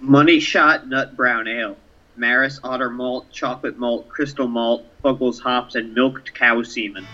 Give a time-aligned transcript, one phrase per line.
[0.00, 1.76] Money Shot Nut Brown Ale.
[2.16, 7.06] Maris Otter Malt, Chocolate Malt, Crystal Malt, Fuggles Hops, and Milked Cow Semen.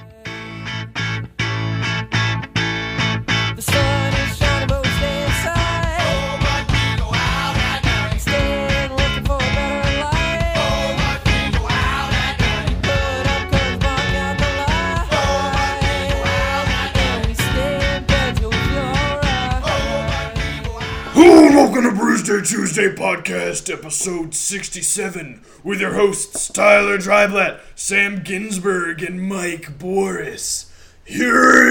[22.46, 30.70] Tuesday Podcast, episode 67, with your hosts Tyler Dryblatt, Sam Ginsberg, and Mike Borys.
[31.04, 31.66] Here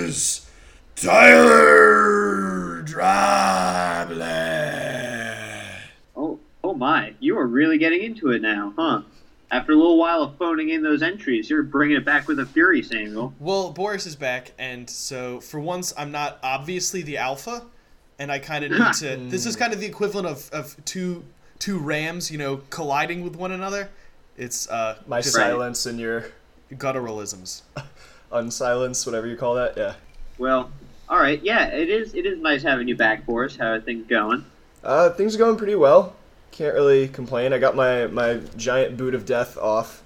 [0.00, 0.50] is
[0.96, 3.10] Tyler Dryblatt.
[6.16, 7.12] Oh, oh my!
[7.20, 9.02] You are really getting into it now, huh?
[9.50, 12.46] After a little while of phoning in those entries, you're bringing it back with a
[12.46, 13.34] fury, Samuel.
[13.38, 17.66] Well, Borys is back, and so for once, I'm not obviously the alpha,
[18.20, 19.16] and I kind of need to.
[19.28, 21.24] this is kind of the equivalent of, of two
[21.58, 23.90] two rams, you know, colliding with one another.
[24.36, 26.26] It's uh, My just silence and your
[26.72, 27.62] gutturalisms.
[28.32, 29.76] unsilence, whatever you call that.
[29.76, 29.94] Yeah.
[30.38, 30.70] Well,
[31.08, 32.14] all right, yeah, it is.
[32.14, 33.58] It is nice having you back, Borys.
[33.58, 34.44] How are things going?
[34.84, 36.14] Uh, things are going pretty well.
[36.52, 37.52] Can't really complain.
[37.52, 40.02] I got my my giant boot of death off,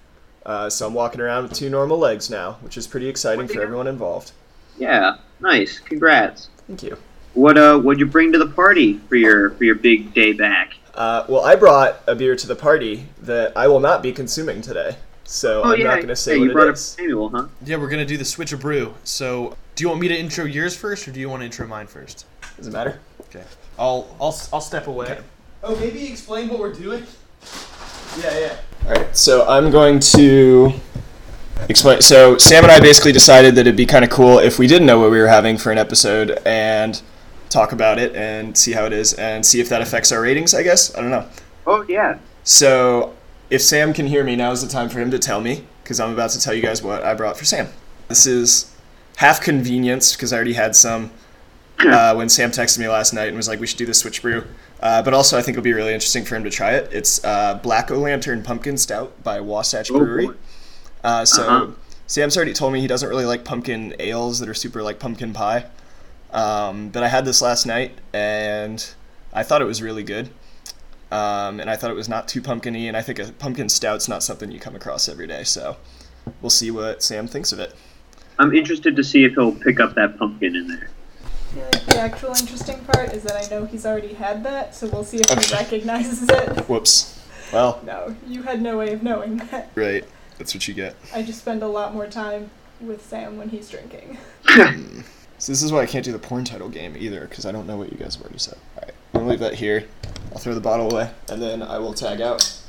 [0.46, 3.60] uh, so I'm walking around with two normal legs now, which is pretty exciting for
[3.60, 4.32] everyone involved.
[4.78, 5.78] Yeah, nice.
[5.78, 6.48] Congrats.
[6.66, 6.96] Thank you.
[7.34, 10.74] What uh, what'd you bring to the party for your for your big day back?
[10.94, 14.62] Uh, well, I brought a beer to the party that I will not be consuming
[14.62, 16.84] today, so Oh I'm yeah, not going to say yeah, what you it up is.
[16.84, 17.46] Samuel, huh?
[17.64, 18.92] Yeah, we're gonna do the Switchabrew.
[19.02, 21.66] So, do you want me to intro yours first, or do you want to intro
[21.66, 22.26] mine first?
[22.56, 23.00] Doesn't matter.
[23.22, 23.42] Okay.
[23.78, 25.18] I'll I'll I'll step away.
[25.64, 27.04] Oh, maybe explain what we're doing.
[28.22, 28.56] Yeah, yeah.
[28.86, 30.72] All right, so I'm going to
[31.68, 32.00] explain.
[32.00, 34.86] So Sam and I basically decided that it'd be kind of cool if we didn't
[34.86, 37.02] know what we were having for an episode and
[37.50, 40.54] talk about it and see how it is and see if that affects our ratings.
[40.54, 41.26] I guess I don't know.
[41.66, 42.18] Oh yeah.
[42.42, 43.14] So
[43.50, 46.00] if Sam can hear me, now is the time for him to tell me because
[46.00, 47.68] I'm about to tell you guys what I brought for Sam.
[48.08, 48.74] This is
[49.16, 51.10] half convenience because I already had some
[51.80, 54.22] uh, when Sam texted me last night and was like, "We should do the switch
[54.22, 54.44] brew."
[54.80, 56.92] Uh, but also, I think it'll be really interesting for him to try it.
[56.92, 60.28] It's uh, Black O Lantern Pumpkin Stout by Wasatch Oh, Brewery.
[61.02, 61.72] Uh, so Uh-huh.
[62.06, 65.32] Sam's already told me he doesn't really like pumpkin ales that are super like pumpkin
[65.32, 65.64] pie.
[66.34, 68.84] Um, but I had this last night and
[69.32, 70.28] I thought it was really good.
[71.10, 74.08] Um, and I thought it was not too pumpkiny, and I think a pumpkin stout's
[74.08, 75.44] not something you come across every day.
[75.44, 75.76] So
[76.42, 77.72] we'll see what Sam thinks of it.
[78.38, 80.88] I'm interested to see if he'll pick up that pumpkin in there.
[80.90, 84.74] I feel like the actual interesting part is that I know he's already had that,
[84.74, 86.68] so we'll see if he recognizes it.
[86.68, 87.24] Whoops.
[87.52, 89.70] Well, No, you had no way of knowing that.
[89.76, 90.04] right.
[90.38, 90.96] That's what you get.
[91.14, 92.50] I just spend a lot more time
[92.80, 94.18] with Sam when he's drinking.
[95.44, 97.66] So this is why I can't do the porn title game either, because I don't
[97.66, 98.56] know what you guys have already said.
[98.78, 99.84] All right, I'm gonna leave that here.
[100.32, 102.62] I'll throw the bottle away, and then I will tag out.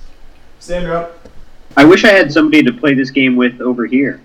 [0.59, 1.25] Stand up.
[1.77, 4.19] I wish I had somebody to play this game with over here.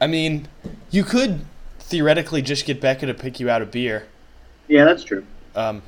[0.00, 0.48] I mean,
[0.90, 1.44] you could
[1.80, 4.06] theoretically just get Becca to pick you out a beer.
[4.68, 5.26] Yeah, that's true.
[5.54, 5.82] Um,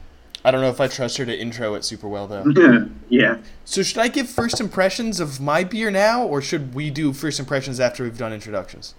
[0.44, 2.90] I don't know if I trust her to intro it super well though.
[3.08, 3.38] yeah.
[3.64, 7.40] So should I give first impressions of my beer now, or should we do first
[7.40, 8.94] impressions after we've done introductions?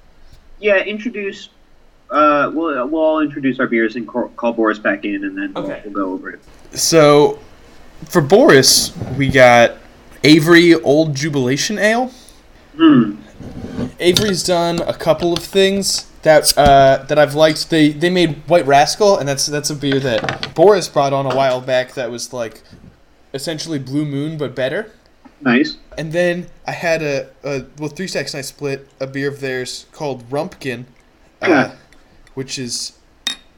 [0.59, 1.49] Yeah, introduce.
[2.09, 5.53] Uh, we'll we'll all introduce our beers and call, call Borys back in, and then
[5.53, 6.39] we'll, we'll go over it.
[6.71, 7.39] So,
[8.05, 9.77] for Borys, we got
[10.23, 12.11] Avery Old Jubilation Ale.
[12.75, 13.15] Hmm.
[13.99, 17.69] Avery's done a couple of things that uh, that I've liked.
[17.69, 21.35] They they made White Rascal, and that's that's a beer that Borys brought on a
[21.35, 21.93] while back.
[21.93, 22.61] That was like
[23.33, 24.91] essentially Blue Moon, but better.
[25.41, 25.77] Nice.
[25.97, 29.41] And then I had a, a well, Three Stacks and I split a beer of
[29.41, 30.85] theirs called Rumpkin,
[31.41, 31.75] uh, Yeah.
[32.35, 32.97] Which is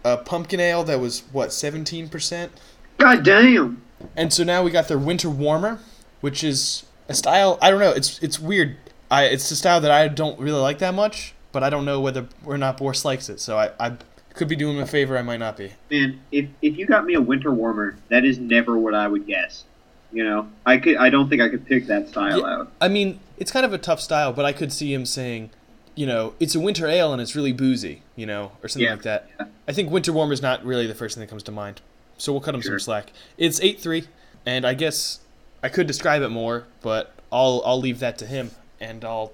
[0.05, 2.51] a pumpkin ale that was what seventeen percent.
[2.97, 3.81] God damn.
[4.15, 5.79] And so now we got their Winter Warmer,
[6.21, 7.57] which is a style.
[7.61, 7.91] I don't know.
[7.91, 8.77] It's it's weird.
[9.11, 11.99] I it's a style that I don't really like that much, but I don't know
[11.99, 13.39] whether or not Borys likes it.
[13.39, 13.97] So I, I
[14.35, 15.17] could be doing him a favor.
[15.17, 15.71] I might not be.
[15.89, 19.25] Man, if if you got me a winter warmer, that is never what I would
[19.25, 19.63] guess.
[20.11, 20.97] You know, I could.
[20.97, 22.45] I don't think I could pick that style Yeah.
[22.59, 22.71] out.
[22.79, 25.49] I mean, it's kind of a tough style, but I could see him saying,
[25.97, 28.91] you know, it's a winter ale and it's really boozy, you know, or something Yeah,
[28.93, 29.29] like that.
[29.39, 29.47] yeah.
[29.67, 31.81] I think winter warmer is not really the first thing that comes to mind.
[32.17, 32.79] So we'll cut him Sure.
[32.79, 33.11] some slack.
[33.37, 34.07] It's eight three,
[34.45, 35.19] and I guess
[35.61, 39.31] I could describe it more, but I'll I'll leave that to him, and I'll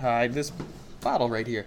[0.00, 0.50] hide this
[1.00, 1.66] bottle right here.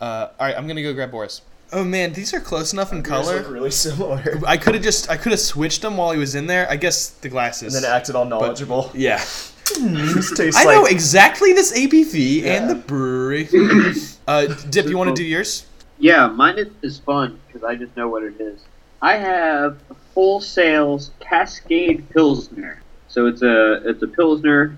[0.00, 1.40] Uh, all right, I'm gonna go grab Borys.
[1.72, 3.36] Oh man, these are close enough in Yours color.
[3.38, 4.38] look really similar.
[4.46, 6.66] I could have just I could have switched them while he was in there.
[6.70, 7.74] I guess the glasses.
[7.74, 8.90] and then acted all knowledgeable.
[8.94, 9.22] yeah.
[9.64, 13.48] This tastes I like know exactly this ABV and the brewery.
[14.28, 15.66] uh, Dip, you want to do yours?
[15.98, 18.60] Yeah, mine is, is fun because I just know what it is.
[19.00, 22.82] I have a Full Sails Cascade Pilsner.
[23.08, 24.76] So it's a it's a Pilsner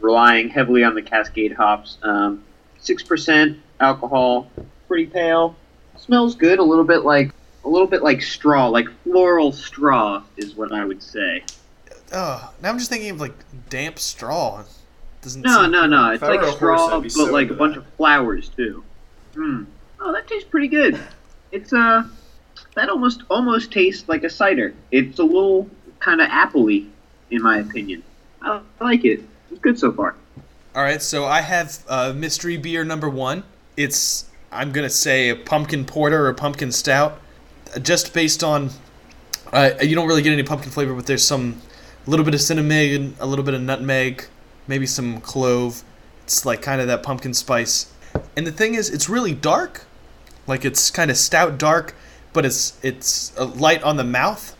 [0.00, 1.98] relying heavily on the Cascade hops.
[2.02, 2.44] Um,
[2.84, 4.50] Six percent alcohol,
[4.88, 5.56] pretty pale.
[5.96, 6.58] Smells good.
[6.58, 7.32] A little bit like
[7.64, 11.42] a little bit like straw, like floral straw is what I would say.
[12.14, 13.34] Oh, now I'm just thinking of like
[13.68, 14.62] damp straw.
[15.20, 16.12] Doesn't No, no, no.
[16.12, 18.50] It's If I were like a horse, straw, but so like a bunch of flowers
[18.50, 18.84] too.
[19.34, 19.64] Hmm.
[20.00, 20.98] Oh, that tastes pretty good.
[21.50, 22.04] It's uh,
[22.74, 24.74] that almost almost tastes like a cider.
[24.92, 25.68] It's a little
[25.98, 26.88] kind of appley,
[27.30, 28.02] in my opinion.
[28.42, 29.20] I, like it.
[29.50, 30.14] It's good so far.
[30.74, 33.44] All right, so I have uh, mystery beer number one.
[33.76, 37.20] It's I'm gonna say a pumpkin porter or pumpkin stout,
[37.82, 38.70] just based on.
[39.52, 41.60] Uh, you don't really get any pumpkin flavor, but there's some,
[42.06, 44.26] a little bit of cinnamon, a little bit of nutmeg,
[44.66, 45.82] maybe some clove.
[46.24, 47.92] It's like kind of that pumpkin spice.
[48.36, 49.86] And the thing is, it's really dark,
[50.46, 51.94] like it's kind of stout dark,
[52.32, 54.56] but it's it's light on the mouth,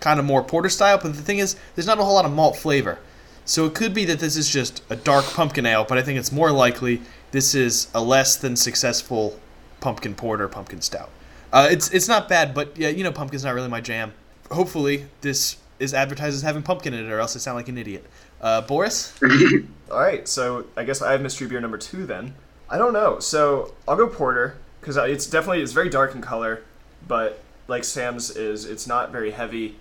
[0.00, 0.98] kind of more porter style.
[1.02, 2.98] But the thing is, there's not a whole lot of malt flavor.
[3.44, 6.18] So it could be that this is just a dark pumpkin ale, but I think
[6.18, 7.00] it's more likely
[7.30, 9.38] this is a less than successful
[9.80, 11.10] pumpkin porter, pumpkin stout.
[11.52, 14.12] Uh, it's it's not bad, but yeah, you know, pumpkin's not really my jam.
[14.50, 17.78] Hopefully, this is advertised as having pumpkin in it, or else I sound like an
[17.78, 18.06] idiot.
[18.40, 19.12] Uh, Borys,
[19.90, 22.34] All right, so I guess I have mystery beer number two then.
[22.68, 23.18] I don't know.
[23.20, 26.62] So I'll go porter because it's definitely it's very dark in color,
[27.06, 29.76] but like Sam's is, it's not very heavy,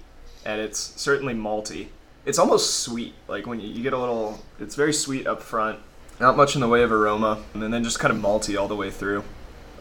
[0.45, 1.87] and it's certainly malty.
[2.25, 3.13] It's almost sweet.
[3.27, 5.79] Like when you, you get a little, it's very sweet up front.
[6.19, 8.75] Not much in the way of aroma, and then just kind of malty all the
[8.75, 9.23] way through.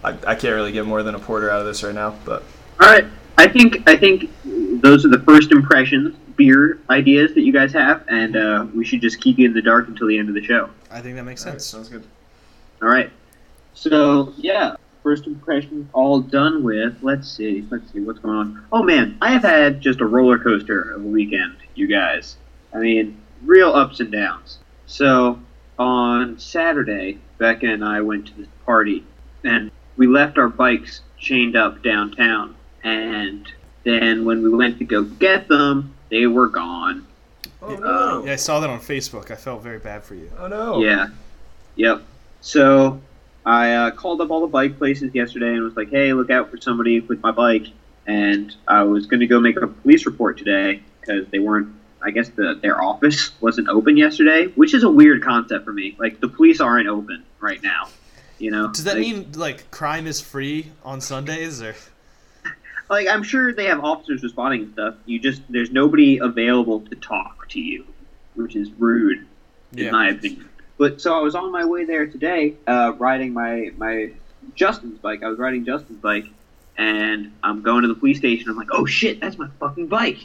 [0.03, 2.43] I, I can't really get more than a porter out of this right now, but
[2.81, 3.07] All right.
[3.37, 4.31] I think I think
[4.81, 9.01] those are the first impressions, beer ideas that you guys have, and uh, we should
[9.01, 10.71] just keep you in the dark until the end of the show.
[10.91, 11.67] I think that makes all right, sense.
[11.67, 12.05] sounds good.
[12.83, 13.11] All right.
[13.75, 16.97] So yeah, first impressions all done with.
[17.03, 17.67] Let's see.
[17.71, 18.67] Let's see what's going on.
[18.73, 22.37] Oh man, I have had just a roller coaster of a weekend, you guys.
[22.73, 24.59] I mean, real ups and downs.
[24.87, 25.41] So
[25.79, 29.05] on Saturday, Becca and I went to this party,
[29.45, 32.57] and we left our bikes chained up downtown.
[32.83, 33.51] And
[33.85, 37.07] then when we went to go get them, they were gone.
[37.63, 38.25] Oh no!
[38.27, 39.31] Yeah, I saw that on Facebook.
[39.31, 40.31] I felt very bad for you.
[40.39, 40.83] Oh no!
[40.83, 41.09] Yeah.
[41.77, 42.03] Yep.
[42.41, 43.01] So
[43.47, 46.51] I uh, called up all the bike places yesterday and was like, "Hey, look out
[46.51, 47.67] for somebody with my bike."
[48.07, 51.69] And I was going to go make a police report today because they weren't.
[52.03, 55.97] I guess the their office wasn't open yesterday, which is a weird concept for me.
[55.99, 57.89] Like the police aren't open right now.
[58.39, 58.71] You know.
[58.73, 61.75] Does that Like- mean like crime is free on Sundays, or
[62.89, 64.95] like I'm sure they have officers responding and stuff.
[65.07, 67.85] You just there's nobody available to talk to you,
[68.35, 69.27] which is rude
[69.73, 69.91] in yeah?
[69.91, 70.49] my opinion.
[70.77, 74.11] But so I was on my way there today, uh, riding my my
[74.55, 75.23] Justin's bike.
[75.23, 76.27] I was riding Justin's bike,
[76.77, 78.51] and I'm going to the police station.
[78.51, 80.19] I'm like, oh shit, that's my fucking bike.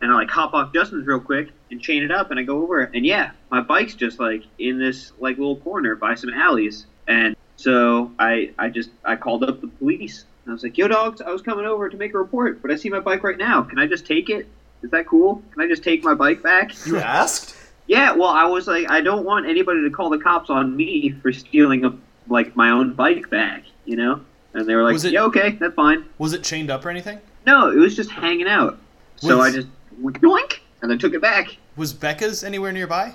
[0.00, 2.62] And I like hop off Justin's real quick and chain it up, and I go
[2.62, 2.82] over.
[2.82, 6.86] It, and yeah, my bike's just like in this like little corner by some alleys.
[7.06, 10.24] And so I I just I called up the police.
[10.50, 12.76] I was like, yo dogs, I was coming over to make a report, but I
[12.76, 13.62] see my bike right now.
[13.62, 14.46] Can I just take it?
[14.82, 15.42] Is that cool?
[15.52, 16.72] Can I just take my bike back?
[16.86, 17.56] You asked?
[17.86, 21.10] Yeah, well, I was like, I don't want anybody to call the cops on me
[21.22, 21.92] for stealing a
[22.28, 24.20] like my own bike back, you know.
[24.54, 27.20] And they were like, it- "Yeah, okay, that's fine." Was it chained up or anything?
[27.46, 28.78] No, it was just hanging out.
[29.16, 29.68] So I just
[29.98, 31.56] went yoink, and then took it back.
[31.76, 33.14] Was Becca's anywhere nearby?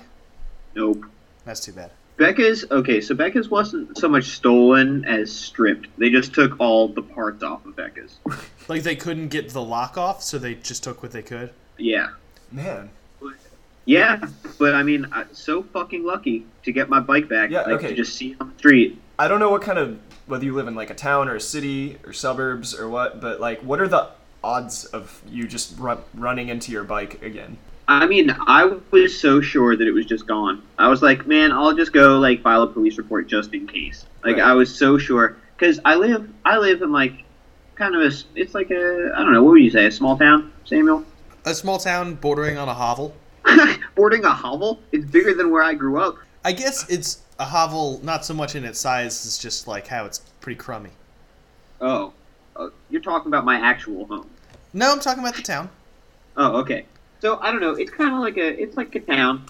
[0.74, 1.04] Nope.
[1.44, 1.90] That's too bad.
[2.16, 3.00] Becca's okay.
[3.00, 5.88] So Becca's wasn't so much stolen as stripped.
[5.98, 8.16] They just took all the parts off of Becca's.
[8.68, 11.50] Like they couldn't get the lock off, so they just took what they could.
[11.78, 12.08] Yeah,
[12.50, 12.90] Man.
[13.84, 14.28] yeah.
[14.58, 17.50] But I mean, I, so fucking lucky to get my bike back.
[17.50, 17.88] Yeah, like, okay.
[17.90, 19.00] To just see it on the street.
[19.20, 21.40] I don't know what kind of whether you live in like a town or a
[21.40, 24.08] city or suburbs or what, but like, what are the
[24.42, 27.58] odds of you just run, running into your bike again?
[27.88, 30.62] I mean, I was so sure that it was just gone.
[30.78, 34.06] I was like, man, I'll just go like file a police report just in case.
[34.24, 34.44] Like Right.
[34.44, 37.24] I was so sure because I live, I live in like
[37.76, 40.18] kind of a, it's like a, I don't know, what would you say, a small
[40.18, 41.04] town, Samuel?
[41.44, 43.14] A small town bordering on a hovel.
[43.94, 44.80] Bordering a hovel.
[44.90, 46.16] It's bigger than where I grew up.
[46.44, 50.04] I guess it's a hovel, not so much in its size, it's just like how
[50.06, 50.90] it's pretty crummy.
[51.80, 52.12] Oh,
[52.56, 54.28] uh, you're talking about my actual home.
[54.72, 55.70] No, I'm talking about the town.
[56.36, 56.86] Oh, okay.
[57.20, 57.72] So I don't know.
[57.72, 59.46] It's kind of like a, it's like a town.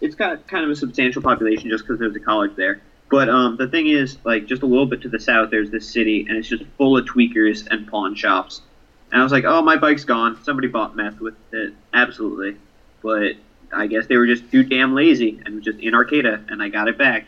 [0.00, 2.80] It's got kind of a substantial population just because there's a college there.
[3.10, 5.88] But um, the thing is, like, just a little bit to the south, there's this
[5.88, 8.62] city, and it's just full of tweakers and pawn shops.
[9.10, 10.42] And I was like, oh, my bike's gone.
[10.42, 11.74] Somebody bought meth with it.
[11.92, 12.56] Absolutely.
[13.02, 13.34] But
[13.70, 16.88] I guess they were just too damn lazy and just in Arcata, and I got
[16.88, 17.26] it back.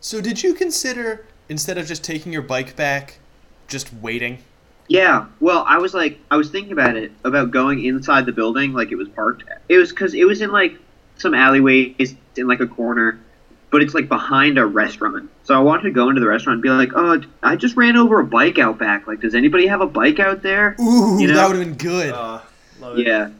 [0.00, 3.18] So did you consider instead of just taking your bike back,
[3.68, 4.38] just waiting?
[4.88, 8.72] Yeah, well, I was like, I was thinking about it, about going inside the building,
[8.72, 9.42] like it was parked.
[9.68, 10.78] It was because it was in like
[11.16, 13.18] some alleyways in like a corner,
[13.70, 15.28] but it's like behind a restaurant.
[15.42, 17.96] So I wanted to go into the restaurant and be like, oh, I just ran
[17.96, 19.06] over a bike out back.
[19.08, 20.76] Like, does anybody have a bike out there?
[20.80, 21.34] Ooh, You know?
[21.34, 22.12] that would have been good.
[22.12, 22.40] Uh.
[22.94, 23.30] Yeah.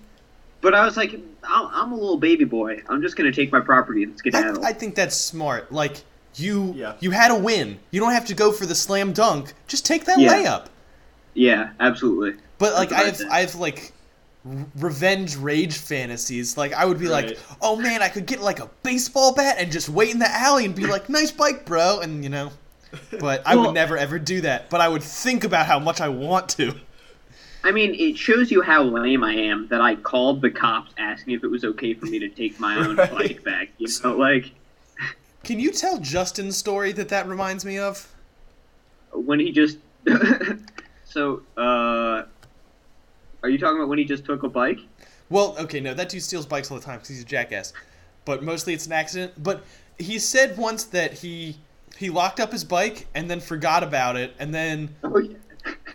[0.63, 1.13] But I was like,
[1.45, 2.83] I'm I'm a little baby boy.
[2.89, 4.65] I'm just gonna take my property and I, skedaddle.
[4.65, 5.71] I think that's smart.
[5.71, 5.99] Like
[6.35, 6.95] you, Yeah.
[7.01, 7.79] you had a win.
[7.93, 9.53] You don't have to go for the slam dunk.
[9.69, 10.33] Just take that Yeah.
[10.35, 10.67] layup.
[11.37, 12.41] Yeah, absolutely.
[12.59, 13.21] But like I have.
[13.31, 13.93] I have like
[14.77, 16.57] revenge rage fantasies.
[16.57, 19.71] Like I would be like, oh man, I could get like a baseball bat and
[19.73, 22.51] just wait in the alley and be like, nice bike, bro, and you know.
[23.21, 24.71] But I Well- would never ever do that.
[24.71, 26.75] But I would think about how much I want to.
[27.65, 31.35] I mean, it shows you how lame I am that I called the cops asking
[31.35, 33.11] if it was okay for me to take my own Right.
[33.11, 33.71] bike back.
[33.79, 34.53] You know, like
[35.43, 38.09] Can you tell Justin's story that that reminds me of?
[39.13, 39.79] when he just.
[41.17, 42.25] so, uh,
[43.43, 44.81] are you talking about when he just took a bike?
[45.31, 47.73] Well, okay, no, that dude steals bikes all the time because he's a jackass.
[48.27, 49.33] But mostly it's an accident.
[49.43, 49.65] But
[49.99, 51.57] he said once that he
[51.97, 55.37] he locked up his bike and then forgot about it and then Oh yeah.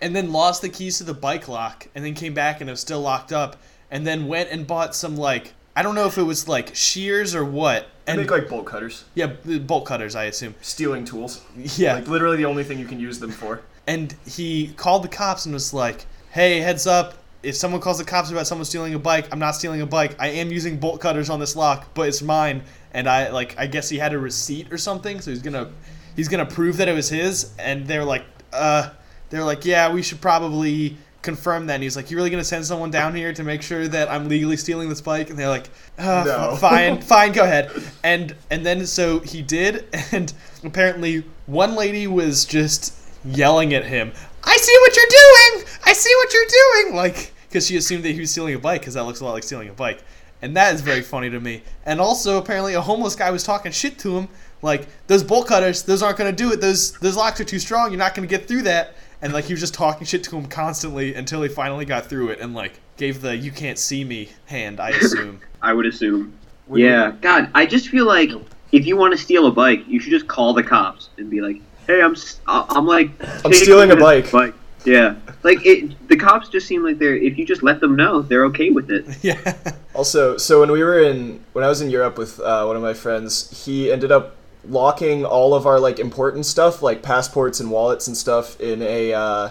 [0.00, 2.72] and then lost the keys to the bike lock and then came back and it
[2.72, 3.56] was still locked up
[3.92, 7.36] and then went and bought some like I don't know if it was like shears
[7.36, 11.42] or what I and make like bolt cutters, yeah bolt cutters I assume stealing tools.
[11.56, 13.62] yeah Like literally the only thing you can use them for.
[13.86, 17.14] And he called the cops and was like, "Hey, heads up!
[17.42, 20.14] If someone calls the cops about someone stealing a bike, I'm not stealing a bike.
[20.20, 22.62] I am using bolt cutters on this lock, but it's mine."
[22.94, 25.70] And I like, I guess he had a receipt or something, so he's gonna,
[26.14, 27.52] he's gonna prove that it was his.
[27.58, 28.90] And they're like, uh,
[29.30, 32.66] they're like, "Yeah, we should probably." confirm that and he's like you really gonna send
[32.66, 35.70] someone down here to make sure that i'm legally stealing this bike and they're like
[35.96, 36.56] uh, No.
[36.56, 37.70] fine fine go ahead
[38.02, 40.32] and and then so he did and
[40.64, 42.92] apparently one lady was just
[43.24, 44.12] yelling at him
[44.44, 45.68] i see what you're doing!
[45.84, 46.96] I see what you're doing!
[46.96, 49.32] Like because she assumed that he was stealing a bike because that looks a lot
[49.32, 50.02] like stealing a bike.
[50.40, 51.62] And that is very funny to me.
[51.84, 54.28] And also apparently a homeless guy was talking shit to him.
[54.62, 56.62] Like those bolt cutters those aren't going to do it.
[56.62, 57.90] Those those locks are too strong.
[57.90, 58.94] You're not going to get through that.
[59.20, 62.30] And like he was just talking shit to him constantly until he finally got through
[62.30, 65.40] it and like gave the you can't see me hand i assume.
[65.62, 66.32] I would assume.
[66.68, 67.12] Would yeah.
[67.20, 68.30] God, I just feel like
[68.72, 71.42] if you want to steal a bike, you should just call the cops and be
[71.42, 73.10] like, "Hey, I'm s- I- I'm like
[73.44, 75.14] I'm stealing a this bike." Yeah.
[75.42, 77.16] Like it, the cops just seem like they're.
[77.16, 79.04] If you just let them know, they're okay with it.
[79.22, 79.54] yeah
[79.94, 82.82] Also, so when we were in, when I was in Europe with uh, one of
[82.82, 84.36] my friends, he ended up
[84.68, 89.12] locking all of our like important stuff, like passports and wallets and stuff, in a
[89.12, 89.50] uh,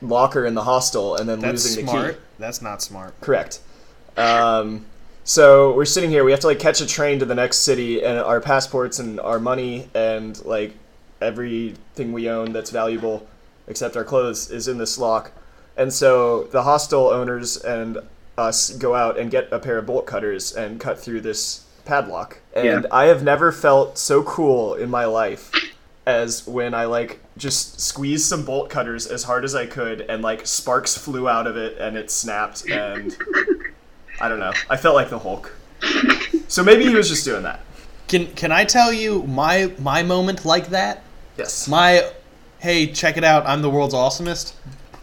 [0.00, 2.20] locker in the hostel, and then that's losing the smart key.
[2.38, 3.60] that's not smart Correct.
[4.16, 4.86] Um,
[5.24, 6.24] so we're sitting here.
[6.24, 9.18] We have to like catch a train to the next city, and our passports and
[9.20, 10.74] our money and like
[11.22, 13.26] everything we own that's valuable,
[13.66, 15.32] except our clothes, is in this lock.
[15.76, 17.98] And so the hostel owners and
[18.36, 22.38] us go out and get a pair of bolt cutters and cut through this padlock.
[22.54, 22.80] And Yeah.
[22.90, 25.50] I have never felt so cool in my life
[26.06, 30.22] as when I like just squeezed some bolt cutters as hard as I could and
[30.22, 33.16] like sparks flew out of it and it snapped and
[34.20, 34.52] I don't know.
[34.68, 35.52] I felt like the Hulk.
[36.48, 37.60] So maybe he was just doing that.
[38.08, 41.02] can can i tell you my my moment like that
[41.36, 41.66] Yes.
[41.66, 42.10] my
[42.58, 44.52] hey check it out i'm the world's awesomest.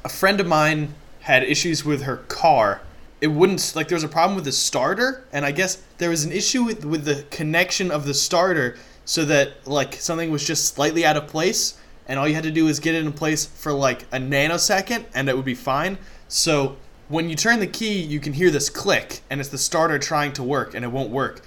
[0.03, 2.81] A friend of mine had issues with her car.
[3.19, 6.24] It wouldn't like there was a problem with the starter and i guess there was
[6.24, 10.74] an issue with, with the connection of the starter so that like something was just
[10.75, 13.45] slightly out of place and all you had to do was get it in place
[13.45, 15.98] for like a nanosecond and it would be fine.
[16.27, 19.98] So when you turn the key you can hear this click and it's the starter
[19.98, 21.41] trying to work and it won't work.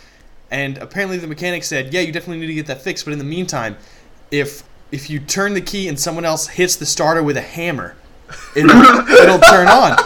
[0.50, 3.18] And apparently the mechanic said, "Yeah, you definitely need to get that fixed, but in
[3.18, 3.76] the meantime,
[4.30, 7.96] if if you turn the key and someone else hits the starter with a hammer,
[8.54, 9.96] it'll, it'll turn on."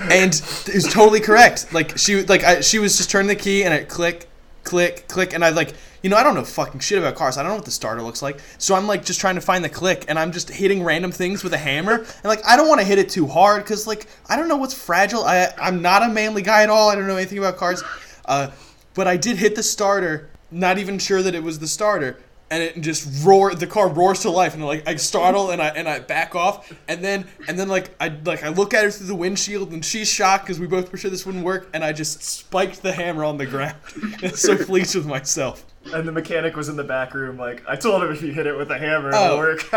[0.00, 1.72] And it's totally correct.
[1.72, 4.28] Like she like I, she was just turning the key and it click
[4.62, 7.36] click click and I like you know I don't know fucking shit about cars.
[7.36, 8.38] I don't know what the starter looks like.
[8.58, 11.42] So I'm like just trying to find the click and I'm just hitting random things
[11.42, 14.06] with a hammer and like I don't want to hit it too hard cuz like
[14.28, 15.24] I don't know what's fragile.
[15.24, 16.90] I I'm not a manly guy at all.
[16.90, 17.82] I don't know anything about cars.
[18.24, 18.50] Uh
[18.94, 22.18] but I did hit the starter, not even sure that it was the starter,
[22.50, 23.58] and it just roared.
[23.60, 26.72] The car roars to life, and like I startle and I and I back off,
[26.88, 29.84] and then and then like I like I look at her through the windshield, and
[29.84, 32.92] she's shocked because we both were sure this wouldn't work, and I just spiked the
[32.92, 33.76] hammer on the ground.
[34.22, 35.64] and so pleased with myself.
[35.92, 38.46] And the mechanic was in the back room like, I told him if you hit
[38.46, 39.38] it with a hammer it'll Oh.
[39.38, 39.64] work.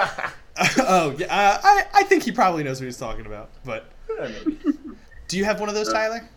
[0.79, 3.49] oh yeah, uh, I I think he probably knows what he's talking about.
[3.63, 3.85] But
[5.27, 6.27] do you have one of those, Tyler?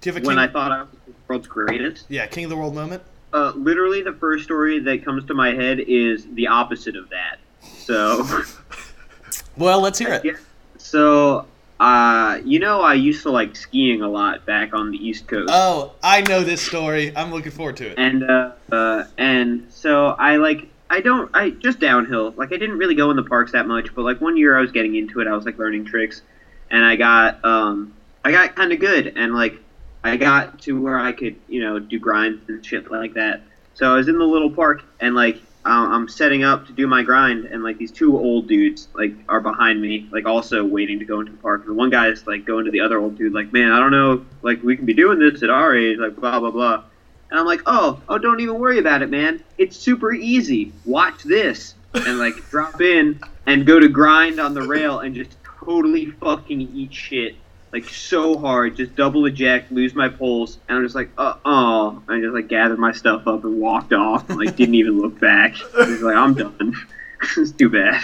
[0.00, 0.44] Do you have a When king?
[0.48, 3.02] I thought I was the world's greatest, yeah, king of the world moment.
[3.32, 7.38] Uh, literally the first story that comes to my head is the opposite of that.
[7.62, 8.26] So,
[9.56, 10.24] Well, let's hear it.
[10.24, 10.36] yeah.
[10.78, 11.46] So,
[11.78, 15.50] uh, you know, I used to like skiing a lot back on the East Coast.
[15.52, 17.12] Oh, I know this story.
[17.16, 17.98] I'm looking forward to it.
[17.98, 22.78] and uh, uh, and so I like I don't I just downhill like I didn't
[22.78, 25.20] really go in the parks that much but like one year I was getting into
[25.20, 26.22] it I was like learning tricks
[26.70, 27.94] and I got um
[28.24, 29.54] I got kind of good and like
[30.02, 33.42] I got to where I could you know do grinds and shit like that
[33.74, 36.86] so I was in the little park and like um, I'm setting up to do
[36.86, 40.98] my grind and like these two old dudes like are behind me like also waiting
[41.00, 43.34] to go into the park and one guy's like going to the other old dude
[43.34, 46.16] like man I don't know like we can be doing this at our age like
[46.16, 46.84] blah blah blah
[47.30, 49.42] and I'm like, oh, oh, don't even worry about it, man.
[49.56, 50.72] It's super easy.
[50.84, 51.74] Watch this.
[51.94, 56.60] And like drop in and go to grind on the rail and just totally fucking
[56.60, 57.36] eat shit.
[57.72, 62.02] Like so hard, just double eject, lose my pulse, and I'm just like, uh oh.
[62.08, 64.28] I just like gathered my stuff up and walked off.
[64.28, 65.54] And, like didn't even look back.
[65.78, 66.74] I was like, I'm done.
[67.36, 68.02] it's too bad.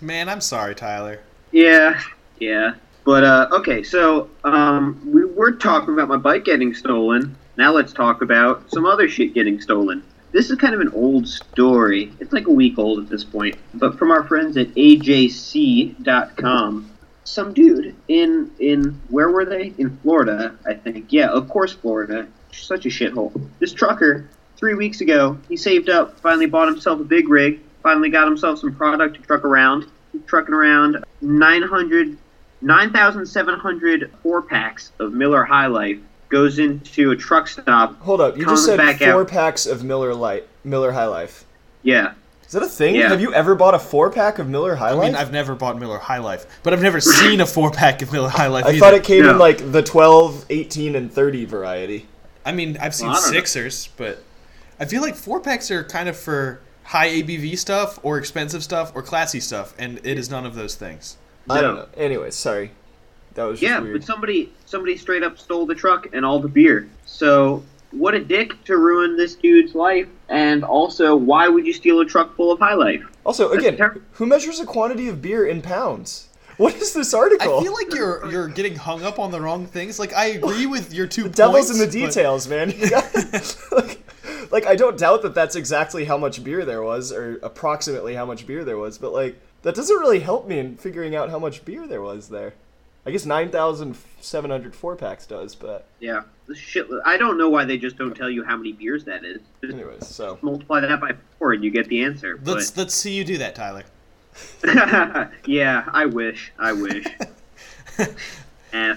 [0.00, 1.20] Man, I'm sorry, Tyler.
[1.52, 2.00] Yeah,
[2.38, 2.74] yeah.
[3.04, 7.36] But uh, okay, so um, we were talking about my bike getting stolen.
[7.56, 10.02] Now let's talk about some other shit getting stolen.
[10.32, 12.12] This is kind of an old story.
[12.20, 13.56] It's like a week old at this point.
[13.74, 15.96] But from our friends at AJC.com,
[17.26, 19.74] some dude in in where were they?
[19.78, 21.12] In Florida, I think.
[21.12, 22.26] Yeah, of course, Florida.
[22.52, 23.32] Such a shithole.
[23.58, 28.08] This trucker, three weeks ago, he saved up, finally bought himself a big rig, finally
[28.08, 29.86] got himself some product to truck around.
[30.12, 32.16] He's trucking around 900
[32.62, 37.98] 9,700 four packs of Miller High Life goes into a truck stop.
[38.00, 39.28] Hold up, you just said four out.
[39.28, 41.44] packs of Miller Light, Miller High Life.
[41.82, 42.14] Yeah.
[42.46, 42.94] Is that a thing?
[42.94, 43.08] Yeah.
[43.08, 45.06] Have you ever bought a four pack of Miller High I Life?
[45.06, 48.12] mean, I've never bought Miller High Life, but I've never seen a four pack of
[48.12, 48.64] Miller High Life.
[48.66, 48.78] I either.
[48.78, 52.06] thought it came in like the 12, 18, and 30 variety.
[52.44, 53.36] I mean, I've seen Well, I don't know.
[53.38, 54.22] Sixers, but
[54.78, 58.92] I feel like four packs are kind of for high ABV stuff or expensive stuff
[58.94, 61.16] or classy stuff, and it is none of those things.
[61.50, 61.88] I don't know.
[61.96, 62.70] Anyways, sorry.
[63.34, 64.00] That was just Yeah, weird.
[64.00, 66.88] but somebody somebody straight up stole the truck and all the beer.
[67.04, 72.00] So what a dick to ruin this dude's life and also why would you steal
[72.00, 73.02] a truck full of High Life?
[73.24, 74.00] also, That's again, terrible.
[74.12, 76.28] who measures a quantity of beer in pounds?
[76.56, 77.58] What is this article?
[77.58, 79.98] I feel like you're you're getting hung up on the wrong things.
[79.98, 82.70] Like I agree with your two the devil's points, in the but- details, man.
[82.70, 82.88] You
[83.72, 84.02] like,
[84.50, 88.24] like, I don't doubt that that's exactly how much beer there was, or approximately how
[88.24, 91.38] much beer there was, but like that doesn't really help me in figuring out how
[91.38, 92.54] much beer there was there.
[93.04, 96.22] I guess nine thousand seven hundred four packs does, but Yeah.
[96.54, 99.40] Shit I don't know why they just don't tell you how many beers that is.
[99.60, 102.40] Just anyways, so multiply that by 4 and you get the answer.
[102.44, 103.84] Let's But let's see you do that, Tyler.
[105.46, 106.52] yeah, I wish.
[106.58, 107.06] I wish.
[108.72, 108.96] eh.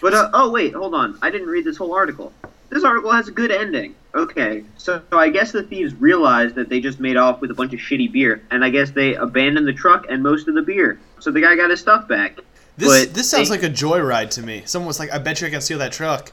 [0.00, 1.18] But uh, oh wait, hold on.
[1.22, 2.32] I didn't read this whole article.
[2.70, 3.94] This article has a good ending.
[4.14, 7.54] Okay, so, so I guess the thieves realized that they just made off with a
[7.54, 10.62] bunch of shitty beer, and I guess they abandoned the truck and most of the
[10.62, 10.98] beer.
[11.20, 12.38] So the guy got his stuff back.
[12.76, 14.62] This But this sounds they- like a joyride to me.
[14.64, 16.32] Someone was like, "I bet you I can steal that truck,"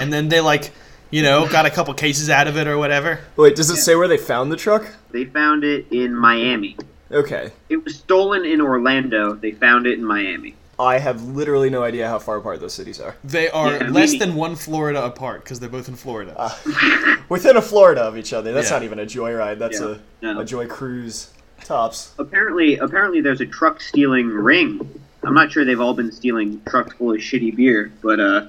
[0.00, 0.70] and then they like,
[1.10, 3.20] you know, got a couple cases out of it or whatever.
[3.36, 4.86] wait, does it say where they found the truck?
[5.10, 6.76] They found it in Miami.
[7.12, 9.34] Okay, It was stolen in Orlando.
[9.34, 10.54] They found it in Miami.
[10.78, 13.16] I have literally no idea how far apart those cities are.
[13.24, 16.52] They are Yeah, less than one Florida apart because they're both in Florida.
[17.28, 18.52] Within a Florida of each other.
[18.52, 18.76] That's Yeah.
[18.76, 19.58] not even a joyride.
[19.58, 20.40] That's Yeah, a, no.
[20.40, 21.30] a joy cruise.
[21.64, 22.12] Tops.
[22.18, 24.88] apparently apparently there's a truck stealing ring.
[25.22, 28.46] I'm not sure they've all been stealing trucks full of shitty beer, but uh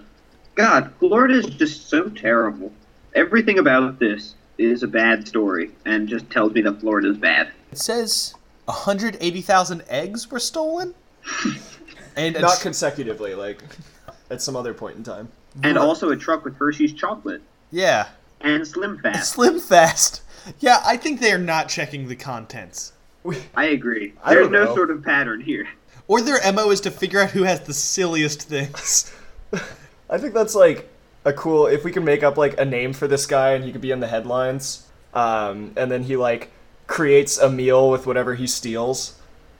[0.61, 2.71] God, Florida is just so terrible.
[3.15, 7.49] Everything about this is a bad story and just tells me that Florida's bad.
[7.71, 10.93] it says 180,000 eggs were stolen,
[12.15, 13.63] and Not tr- consecutively, like
[14.29, 15.29] at some other point in time.
[15.63, 18.09] And also a truck with Hershey's chocolate yeah,
[18.41, 19.31] and Slim Fast.
[19.33, 20.21] Slim Fast.
[20.59, 22.93] Yeah, I think they are not checking the contents.
[23.55, 24.13] I agree.
[24.23, 24.75] I There's don't no know.
[24.75, 25.67] sort of pattern here.
[26.07, 29.11] Or their mo is to figure out who has the silliest things.
[30.11, 30.89] I think that's like
[31.25, 31.67] a cool.
[31.67, 33.91] If we can make up like a name for this guy and he could be
[33.91, 36.51] in the headlines, um, and then he like
[36.87, 39.17] creates a meal with whatever he steals.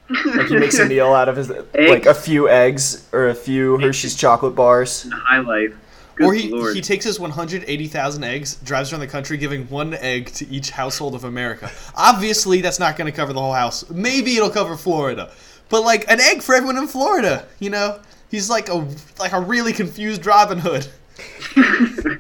[0.10, 3.78] Like he makes a meal out of his like a few eggs or a few
[3.80, 5.10] Hershey's chocolate bars.
[5.12, 5.74] High life.
[6.16, 6.76] Good or he, lord.
[6.76, 11.16] he takes his 180,000 eggs, drives around the country giving one egg to each household
[11.16, 11.72] of America.
[11.96, 13.90] Obviously, that's not going to cover the whole house.
[13.90, 15.32] Maybe it'll cover Florida.
[15.70, 18.02] But like an egg for everyone in Florida, you know?
[18.32, 18.88] He's like a
[19.20, 20.88] like a really confused Robin Hood.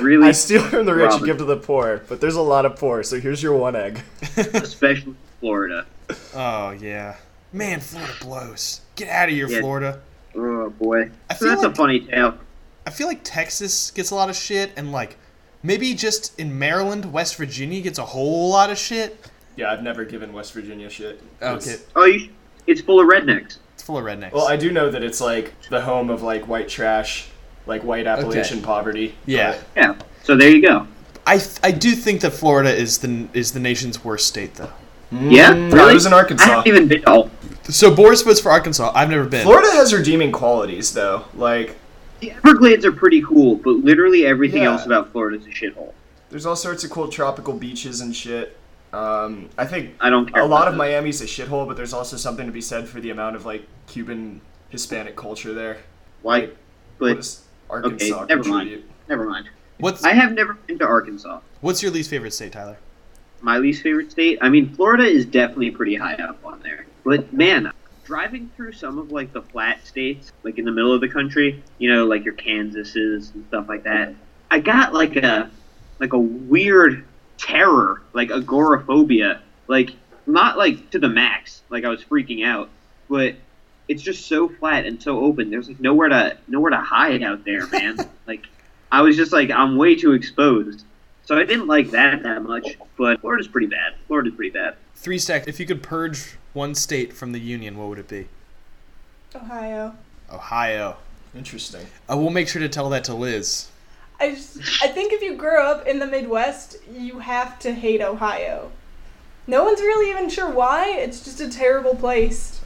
[0.00, 2.64] really I steal from the rich and give to the poor, but there's a lot
[2.66, 4.00] of poor, so here's your one egg.
[4.36, 5.86] especially Florida.
[6.34, 7.16] Oh yeah.
[7.52, 8.80] Man, Florida blows.
[8.96, 9.60] Get out of here, Yeah.
[9.60, 10.00] Florida.
[10.34, 11.10] Oh boy.
[11.30, 12.38] I So feel that's like- a funny tale.
[12.86, 15.16] I feel like Texas gets a lot of shit and like
[15.62, 19.30] maybe just in Maryland, West Virginia gets a whole lot of shit.
[19.56, 21.22] Yeah, I've never given West Virginia shit.
[21.40, 21.76] Okay.
[21.96, 22.28] Oh, you
[22.66, 23.58] it's full of rednecks.
[23.84, 24.32] It's full of rednecks.
[24.32, 27.28] Well, I do know that it's like the home of like white trash,
[27.66, 29.14] like white Appalachian poverty.
[29.26, 29.96] yeah, Yeah.
[30.22, 30.86] So there you go.
[31.26, 34.72] I th- I do think that Florida is the is the nation's worst state though.
[35.12, 35.52] Yeah.
[35.52, 35.90] Mm, really?
[35.90, 36.44] I was in Arkansas.
[36.46, 37.02] I haven't even been.
[37.06, 37.30] Oh,
[37.64, 38.90] So Borys votes for Arkansas.
[38.94, 39.42] I've never been.
[39.42, 41.26] Florida has redeeming qualities though.
[41.34, 41.76] Like
[42.20, 44.72] the Everglades are pretty cool, but literally everything Yeah.
[44.72, 45.92] else about Florida is a shithole.
[46.30, 48.56] there's all sorts of cool tropical beaches and shit.
[48.94, 50.42] Um, I think I don't care.
[50.42, 50.78] a lot of those.
[50.78, 53.66] Miami's a shithole, but there's also something to be said for the amount of like
[53.88, 55.78] Cuban Hispanic culture there.
[56.22, 56.42] Why?
[56.42, 56.56] What
[56.98, 58.84] But does Arkansas okay, never mind.
[59.08, 59.48] never mind.
[59.78, 61.40] What's I have never been to Arkansas.
[61.60, 62.78] what's your least favorite state, Tyler?
[63.40, 64.38] My least favorite state.
[64.40, 66.86] I mean, Florida is definitely pretty high up on there.
[67.04, 67.72] But man,
[68.04, 71.62] driving through some of like the flat states, like in the middle of the country,
[71.78, 74.14] you know, like your Kansases and stuff like that.
[74.52, 75.50] I got like a
[75.98, 77.04] like a weird
[77.38, 79.90] terror, like agoraphobia, like
[80.26, 82.68] not like to the max, like I was freaking out,
[83.08, 83.34] but
[83.88, 85.50] it's just so flat and so open.
[85.50, 87.98] There's like nowhere to nowhere to hide out there, man.
[88.26, 88.46] like
[88.90, 90.84] I was just like I'm way too exposed.
[91.26, 93.94] So I didn't like that that much, but Florida's pretty bad.
[94.06, 94.76] Florida's pretty bad.
[94.94, 95.48] Three stack.
[95.48, 98.28] If you could purge one state from the union, what would it be?
[99.34, 99.96] Ohio.
[100.30, 100.96] Ohio.
[101.34, 101.86] Interesting.
[102.10, 103.68] Uh, we'll make sure to tell that to Liz.
[104.24, 108.00] I just, I think if you grow up in the Midwest, you have to hate
[108.00, 108.70] Ohio.
[109.46, 110.90] No one's really even sure why.
[110.96, 112.60] It's just a terrible place.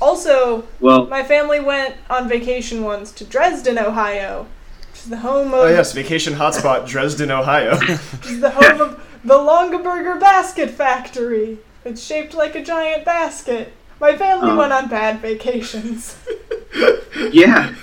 [0.00, 4.46] Also, Well, my family went on vacation once to Dresden, Ohio,
[4.90, 7.76] which is the home of Oh yes, vacation hotspot, Dresden, Ohio.
[7.78, 11.58] which is the home of the Longaberger Basket Factory.
[11.84, 13.72] It's shaped like a giant basket.
[14.00, 14.56] My family Oh.
[14.56, 16.16] went on bad vacations.
[17.30, 17.74] yeah.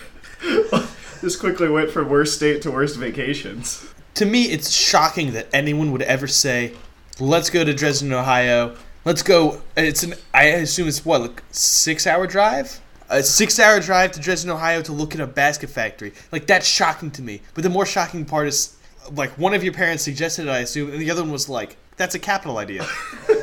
[1.21, 3.93] this quickly went from worst state to worst vacations.
[4.15, 6.73] To me, it's shocking that anyone would ever say,
[7.19, 8.75] "Let's go to Dresden, Ohio.
[9.05, 10.15] Let's go." It's an.
[10.33, 12.79] I assume it's what, like six-hour drive.
[13.09, 16.13] A six-hour drive to Dresden, Ohio, to look at a basket factory.
[16.31, 17.41] Like that's shocking to me.
[17.53, 18.75] But the more shocking part is,
[19.13, 21.77] like, one of your parents suggested it, I assume, and the other one was like,
[21.97, 22.85] "That's a capital idea.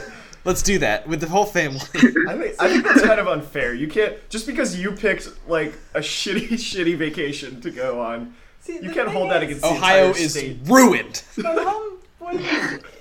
[0.46, 3.74] Let's do that with the whole family." I think I think that's kind of unfair.
[3.74, 8.34] You can't just because you picked like a shitty, shitty vacation to go on.
[8.60, 10.58] See, You can't thing hold that against the Ohio is state.
[10.64, 11.22] ruined.
[11.36, 12.40] My mom was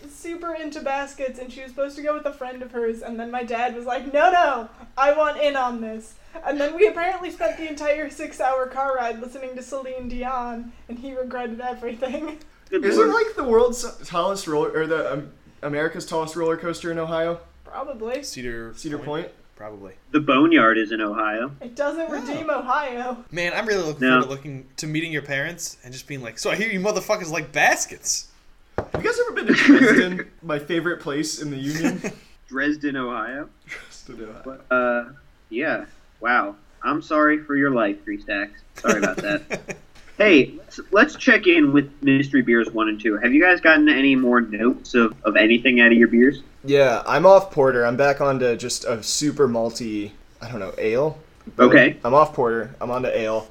[0.10, 3.20] super into baskets, and she was supposed to go with a friend of hers, and
[3.20, 6.88] then my dad was like, "No, no, I want in on this." And then we
[6.88, 12.40] apparently spent the entire six-hour car ride listening to Celine Dion, and he regretted everything.
[12.72, 15.32] Is it like the world's tallest roller or the um,
[15.66, 17.40] America's tallest roller coaster in Ohio?
[17.64, 18.24] Probably.
[18.24, 19.28] Cedar Cedar Point.
[19.56, 19.94] probably.
[20.12, 21.52] the Boneyard is in Ohio.
[21.62, 23.24] It doesn't redeem Ohio.
[23.32, 24.22] Man, I'm really looking No.
[24.22, 26.80] forward to looking to meeting your parents and just being like, so I hear you
[26.80, 28.28] motherfuckers like baskets.
[28.78, 30.32] Have you guys ever been to Dresden?
[30.42, 32.02] my favorite place in the Union.
[32.48, 33.50] Dresden, Ohio.
[33.68, 34.42] Dresden, Ohio.
[34.70, 35.10] But uh,
[35.50, 35.86] yeah.
[36.22, 36.56] Wow.
[36.84, 38.62] I'm sorry for your life, Three Stacks.
[38.76, 39.78] Sorry about that.
[40.18, 40.54] hey,
[40.92, 43.18] let's, check in with Mystery Beers 1 and 2.
[43.18, 46.44] Have you guys gotten any more notes of, of anything out of your beers?
[46.64, 47.86] Yeah, I'm off porter.
[47.86, 50.12] I'm back onto just a super malty.
[50.42, 51.20] I don't know ale.
[51.60, 51.98] Okay.
[52.04, 52.76] I'm off porter.
[52.82, 53.48] I'm onto ale.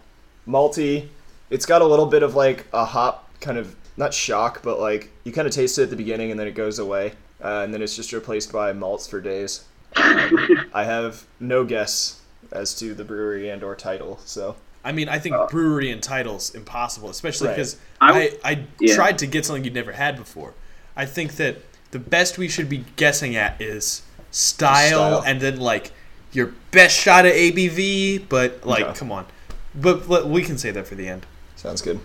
[0.46, 1.08] Malty.
[1.50, 5.10] It's got a little bit of like a hop kind of not shock, but like
[5.24, 7.72] you kind of taste it at the beginning and then it goes away, uh, and
[7.72, 9.64] then it's just replaced by malts for days.
[9.96, 15.18] I have no guess as to the brewery and or title, so I mean, I
[15.18, 15.46] think oh.
[15.50, 17.56] brewery and titles impossible, especially Right.
[17.56, 18.94] because I I, I, yeah.
[18.94, 20.52] tried to get something you'd never had before.
[20.96, 21.56] I think that
[21.90, 24.88] the best we should be guessing at is style,
[25.20, 25.22] Style.
[25.26, 25.92] and then like
[26.32, 28.98] your best shot at ABV, but like, Okay.
[28.98, 29.26] come on.
[29.74, 31.26] But, but we can say that for the end.
[31.56, 31.98] sounds good.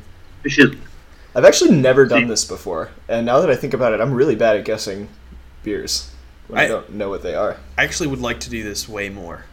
[0.45, 0.77] Shizzle.
[1.35, 4.35] I've actually never done this before, and now that I think about it, I'm really
[4.35, 5.09] bad at guessing
[5.63, 6.09] beers
[6.47, 7.57] when I, I- don't know what they are.
[7.77, 9.45] I actually would like to do this way more,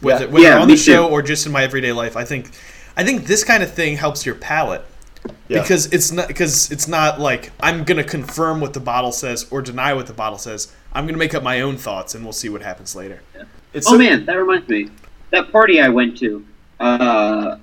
[0.00, 0.06] Yeah.
[0.06, 1.12] whether, whether Yeah, on the show too.
[1.12, 2.16] or just in my everyday life.
[2.16, 2.50] I think,
[2.96, 4.82] I think this kind of thing helps your palate
[5.48, 5.62] Yeah.
[5.62, 9.60] because it's not because it's not like I'm gonna confirm what the bottle says or
[9.62, 10.72] deny what the bottle says.
[10.92, 13.20] I'm gonna make up my own thoughts, and we'll see what happens later.
[13.72, 14.88] It's Oh so- man, that reminds me.
[15.30, 16.44] That party I went to,
[16.80, 17.56] uh,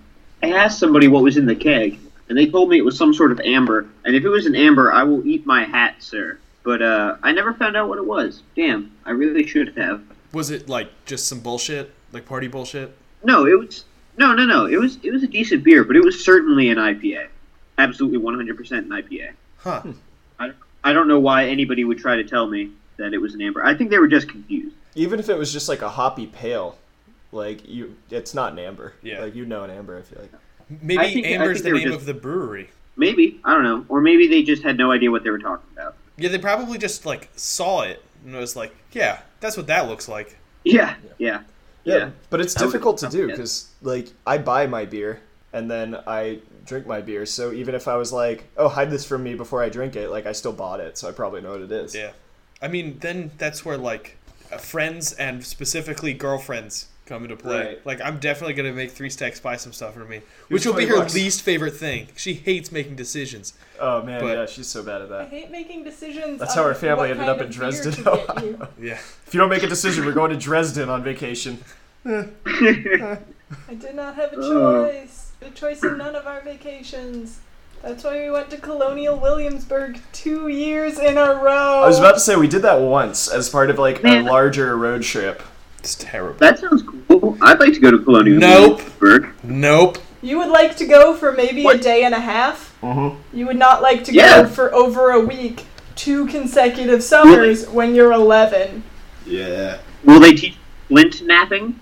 [0.43, 1.97] I asked somebody what was in the keg,
[2.29, 3.87] and they told me it was some sort of amber.
[4.03, 6.37] And if it was an amber, I will eat my hat, sir.
[6.63, 8.43] But uh, I never found out what it was.
[8.55, 10.01] Damn, I really should have.
[10.33, 12.95] Was it like just some bullshit, like party bullshit?
[13.23, 13.85] No, it was
[14.17, 14.65] no, no, no.
[14.65, 17.27] It was it was a decent beer, but it was certainly an IPA.
[17.77, 19.31] Absolutely, one hundred percent an IPA.
[19.57, 19.81] Huh?
[19.81, 19.91] Hmm.
[20.39, 20.51] I,
[20.83, 23.63] I don't know why anybody would try to tell me that it was an amber.
[23.63, 24.75] I think they were just confused.
[24.95, 26.77] even if it was just like a hoppy pale,
[27.31, 28.93] like you, it's not an amber.
[29.01, 29.21] Yeah.
[29.21, 29.97] like you know an amber.
[29.97, 30.31] I feel like.
[30.81, 32.69] Maybe I think- Amber's the they name just- of the brewery.
[32.97, 35.67] Maybe I don't know, or maybe they just had no idea what they were talking
[35.73, 35.95] about.
[36.17, 40.07] Yeah, they probably just like saw it and was like, "Yeah, that's what that looks
[40.07, 41.11] like." Yeah, yeah.
[41.17, 41.41] Yeah,
[41.85, 42.09] Yeah.
[42.29, 43.25] but it's I would- difficult to do yeah.
[43.27, 45.21] because like I buy my beer
[45.53, 47.25] and then I drink my beer.
[47.25, 50.09] So even if I was like, "Oh, hide this from me before I drink it,"
[50.09, 51.95] like I still bought it, so I probably know what it is.
[51.95, 52.11] Yeah.
[52.61, 54.17] I mean, then that's where like
[54.51, 57.65] uh, friends and specifically girlfriends come into play.
[57.65, 57.85] Right.
[57.85, 60.85] Like, I'm definitely gonna make three stacks buy some stuff for me, which will be
[60.87, 61.13] her bucks.
[61.13, 62.07] least favorite thing.
[62.15, 63.53] She hates making decisions.
[63.79, 65.21] Oh man, But- yeah, she's so bad at that.
[65.21, 66.39] I hate making decisions.
[66.39, 68.67] That's how our family ended up in Dresden, Ohio.
[68.79, 68.93] Yeah.
[69.27, 71.59] If you don't make a decision, we're going to Dresden on vacation.
[72.05, 72.27] I
[73.79, 75.31] did not have a choice.
[75.41, 77.39] A choice in none of our vacations.
[77.83, 81.83] That's why we went to Colonial Williamsburg two years in a row.
[81.83, 84.75] I was about to say we did that once as part of like a larger
[84.75, 85.43] road trip.
[85.85, 86.39] It's terrible.
[86.39, 87.37] That sounds cool.
[87.43, 88.77] I'd like to go to Colonial Nope.
[88.99, 89.29] Williamsburg.
[89.43, 89.99] Nope.
[90.23, 92.75] You would like to go for maybe a day and a half.
[92.81, 93.37] Mm-hmm.
[93.37, 94.41] You would not like to Yeah.
[94.41, 98.81] go for over a week, two consecutive summers when you're 11.
[99.27, 99.77] Yeah.
[100.03, 101.79] Will they teach flint knapping?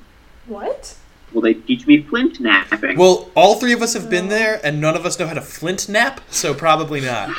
[0.47, 0.97] What?
[1.31, 2.97] Will they teach me flint knapping?
[2.97, 5.41] Well, all three of us have been there, and none of us know how to
[5.41, 7.33] flint knap, so probably not.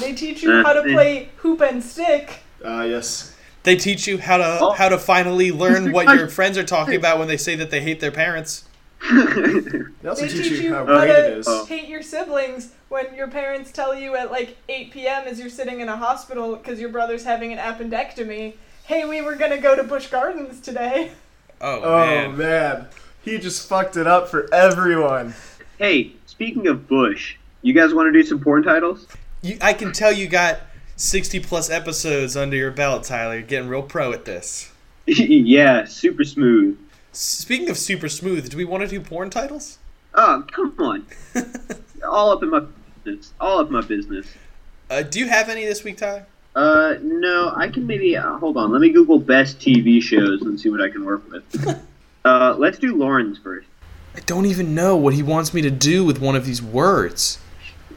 [0.00, 2.38] They teach you how to play hoop and stick.
[2.64, 3.33] Ah, yes.
[3.64, 4.70] They teach you how to Oh.
[4.72, 7.80] how to finally learn what your friends are talking about when they say that they
[7.80, 8.64] hate their parents.
[9.04, 11.46] They also They teach, teach you you how how to is.
[11.48, 11.64] Oh.
[11.66, 15.24] hate your siblings when your parents tell you at like 8 p.m.
[15.26, 18.54] as you're sitting in a hospital because your brother's having an appendectomy.
[18.84, 21.12] Hey, we were gonna go to Busch Gardens today.
[21.60, 22.36] Oh, Oh man.
[22.36, 22.86] man.
[23.22, 25.34] he just fucked it up for everyone.
[25.78, 29.06] hey, speaking of Bush, you guys want to do some porn titles?
[29.42, 30.60] You, I can tell you got
[30.96, 33.34] 60 plus episodes under your belt, Tyler.
[33.34, 34.70] You're getting real pro at this.
[35.06, 36.78] yeah, super smooth.
[37.12, 39.78] Speaking of super smooth, do we want to do porn titles?
[40.14, 41.06] Oh, come on.
[42.08, 42.64] All up in my
[43.02, 43.32] business.
[43.40, 44.26] All up in my business.
[44.90, 46.26] Uh, do you have any this week, Tyler?
[46.54, 48.70] Uh, no, I can maybe uh, hold on.
[48.70, 51.84] Let me Google best TV shows and see what I can work with.
[52.24, 53.66] uh, let's do Lauren's first.
[54.14, 57.38] I don't even know what he wants me to do with one of these words.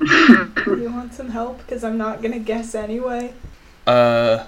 [0.01, 1.57] You want some help?
[1.59, 3.33] Because I'm not gonna guess anyway.
[3.85, 4.45] Uh,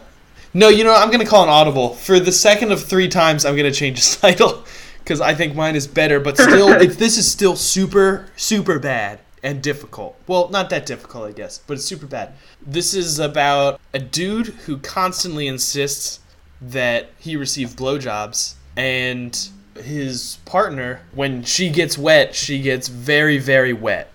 [0.54, 1.02] no, you know, what?
[1.02, 3.46] I'm gonna call an audible for the second of three times.
[3.46, 4.64] I'm gonna change his title
[5.00, 9.20] because I think mine is better, but still, it, this is still super, super bad
[9.42, 10.16] and difficult.
[10.28, 12.34] Well, not that difficult, I guess, but it's super bad.
[12.62, 16.20] This is about a dude who constantly insists
[16.62, 23.74] that he receive blowjobs, and his partner, when she gets wet, she gets very, very
[23.74, 24.09] wet.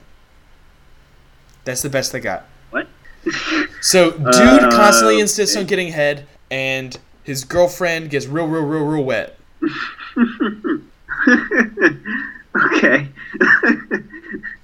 [1.65, 2.45] That's the best I got.
[2.71, 2.87] What?
[3.81, 8.85] So, dude Uh, constantly insists on getting head, and his girlfriend gets real, real, real,
[8.85, 9.39] real wet.
[12.73, 13.09] okay.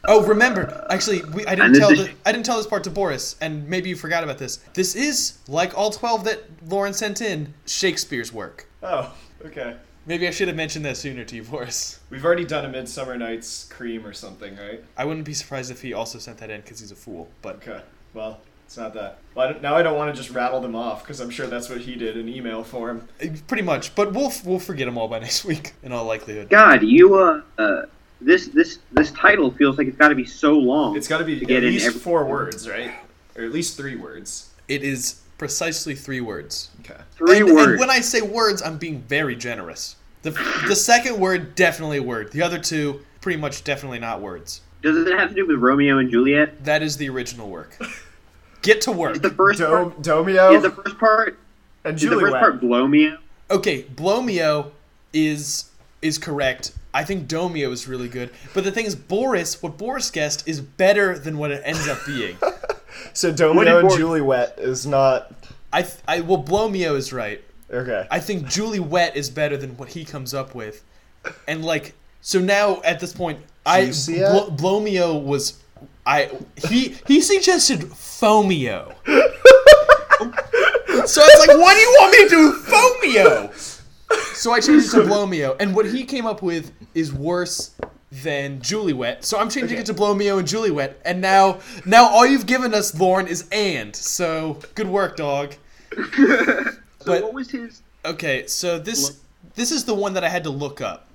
[0.05, 3.37] Oh, remember, actually, we, I didn't tell the, I didn't tell this part to Borys,
[3.41, 4.57] and maybe you forgot about this.
[4.75, 8.67] This is like all twelve that Lauren sent in, Shakespeare's work.
[8.83, 9.77] Oh, okay.
[10.11, 12.01] Maybe I should have mentioned that sooner to you, Borys.
[12.11, 14.83] We've already done a Midsummer Night's Cream or something, right?
[14.97, 17.29] I wouldn't be surprised if he also sent that in because he's a fool.
[17.43, 17.81] But Okay.
[18.13, 19.19] Well, it's not that.
[19.37, 21.47] Well, I don't, now I don't want to just rattle them off because I'm sure
[21.47, 23.07] that's what he did in email form.
[23.23, 23.95] uh, pretty much.
[23.95, 26.51] But we'll we'll forget them all by next week, in all likelihood.
[26.51, 27.83] God, you uh, uh,
[28.21, 30.97] this this this title feels like it's got to be so long.
[30.97, 32.91] It's got to be To at get least every- four words, right?
[33.37, 34.51] Or at least three words.
[34.67, 36.71] It is precisely three words.
[36.81, 37.01] Okay.
[37.13, 37.71] three and, words.
[37.71, 39.95] and when I say words, I'm being very generous.
[40.23, 40.31] The,
[40.69, 42.33] the second word, definitely a word.
[42.33, 44.61] The other two, pretty much definitely not words.
[44.83, 46.65] Does it have to do with Romeo and Juliet?
[46.65, 47.77] That is the original work.
[48.63, 49.17] Get to work.
[49.17, 50.03] Is the first Dom- part?
[50.03, 51.39] Domio Is the first part?
[51.85, 53.19] and Is the first part Blomeo?
[53.51, 54.71] Okay, Blomio
[55.13, 55.71] is
[56.03, 56.73] is correct.
[56.95, 58.31] I think Domio is really good.
[58.55, 61.99] But the thing is, Borys, what Borys guessed, is better than what it ends up
[62.07, 62.37] being.
[63.13, 65.33] So What did Domio and Bor- Julie Wet is not
[65.73, 67.43] I, th- I well, Blomio is right.
[67.73, 68.07] Okay.
[68.11, 70.85] I think Julie Wet is better than what he comes up with,
[71.49, 73.87] and like so now at this point, I?
[73.87, 75.61] Blo- Blomio was
[76.07, 76.31] I
[76.69, 78.95] he he suggested Fomio.
[79.07, 79.13] so
[81.23, 83.51] I was like, what do you want me to do Fomio?
[84.35, 87.75] So I changed it to Blomio, and what he came up with is worse
[88.11, 89.25] than Julie Wet.
[89.25, 92.75] So I'm changing it to Blomio and Julie Wet, and now now all you've given
[92.75, 93.95] us, Lauren, is and.
[93.95, 95.55] So good work, dog.
[97.01, 97.83] So But- what was his?
[98.05, 99.19] Okay, so this
[99.55, 101.07] this is the one that I had to look up.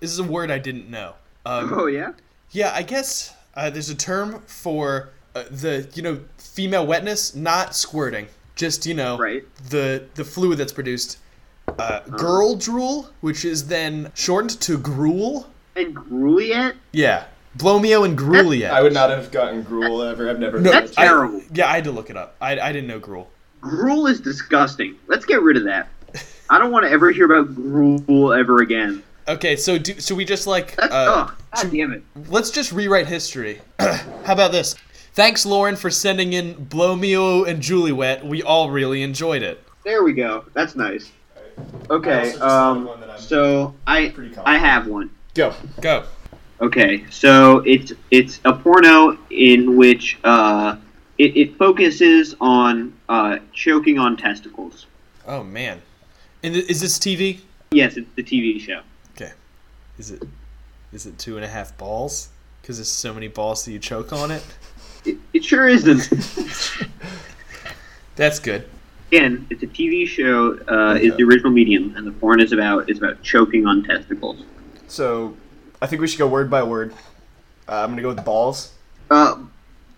[0.00, 1.14] This is a word I didn't know.
[1.46, 2.12] Um, Oh yeah.
[2.50, 7.74] yeah, I guess uh, there's a term for uh, the you know female wetness, not
[7.74, 9.44] squirting, just you know Right.
[9.70, 11.18] the the fluid that's produced.
[11.78, 15.48] Uh, girl drool, which is then shortened to gruel.
[15.76, 16.74] And Gruliet?
[16.92, 17.24] Yeah,
[17.56, 18.70] Blomio and Grueliet.
[18.70, 20.28] I would not have gotten gruel ever.
[20.30, 20.58] I've never.
[20.60, 20.98] No, heard That's it.
[20.98, 21.42] I- terrible.
[21.52, 22.34] yeah, I had to look it up.
[22.40, 23.28] I, I didn't know gruel.
[23.68, 24.96] Gruel is disgusting.
[25.06, 25.88] Let's get rid of that.
[26.50, 29.02] I don't want to ever hear about gruel ever again.
[29.28, 32.02] Okay, so do, so we just like That's uh, oh, God damn it.
[32.30, 33.60] let's just rewrite history.
[33.78, 34.74] How about this?
[35.12, 38.24] Thanks, Lauren, for sending in Blow Mio and Julie Wet.
[38.24, 39.62] We all really enjoyed it.
[39.84, 40.44] There we go.
[40.54, 41.10] That's nice.
[41.90, 42.18] Okay.
[42.18, 42.84] also just thought of Um.
[42.86, 44.14] one that I'm So I.
[44.44, 45.10] I have one.
[45.34, 45.52] Go.
[45.82, 46.04] Go.
[46.62, 47.04] Okay.
[47.10, 50.76] So it's it's a porno in which uh
[51.18, 54.86] it, it focuses on uh choking on testicles.
[55.26, 55.82] Oh man,
[56.42, 57.40] and is this TV?
[57.70, 58.80] Yes, it's the TV show.
[59.14, 59.32] Okay.
[59.98, 60.22] Is it
[60.92, 62.28] is it two and a half balls?
[62.62, 64.44] Because there's so many balls that you choke on it.
[65.04, 66.08] It, it sure isn't.
[68.16, 68.68] That's good.
[69.10, 70.58] Again, it's a TV show.
[70.68, 74.44] Uh, is the original medium, and the porn is about is about choking on testicles.
[74.86, 75.36] So,
[75.80, 76.92] I think we should go word by word.
[77.66, 78.74] Uh, I'm gonna go with balls.
[79.10, 79.38] Uh,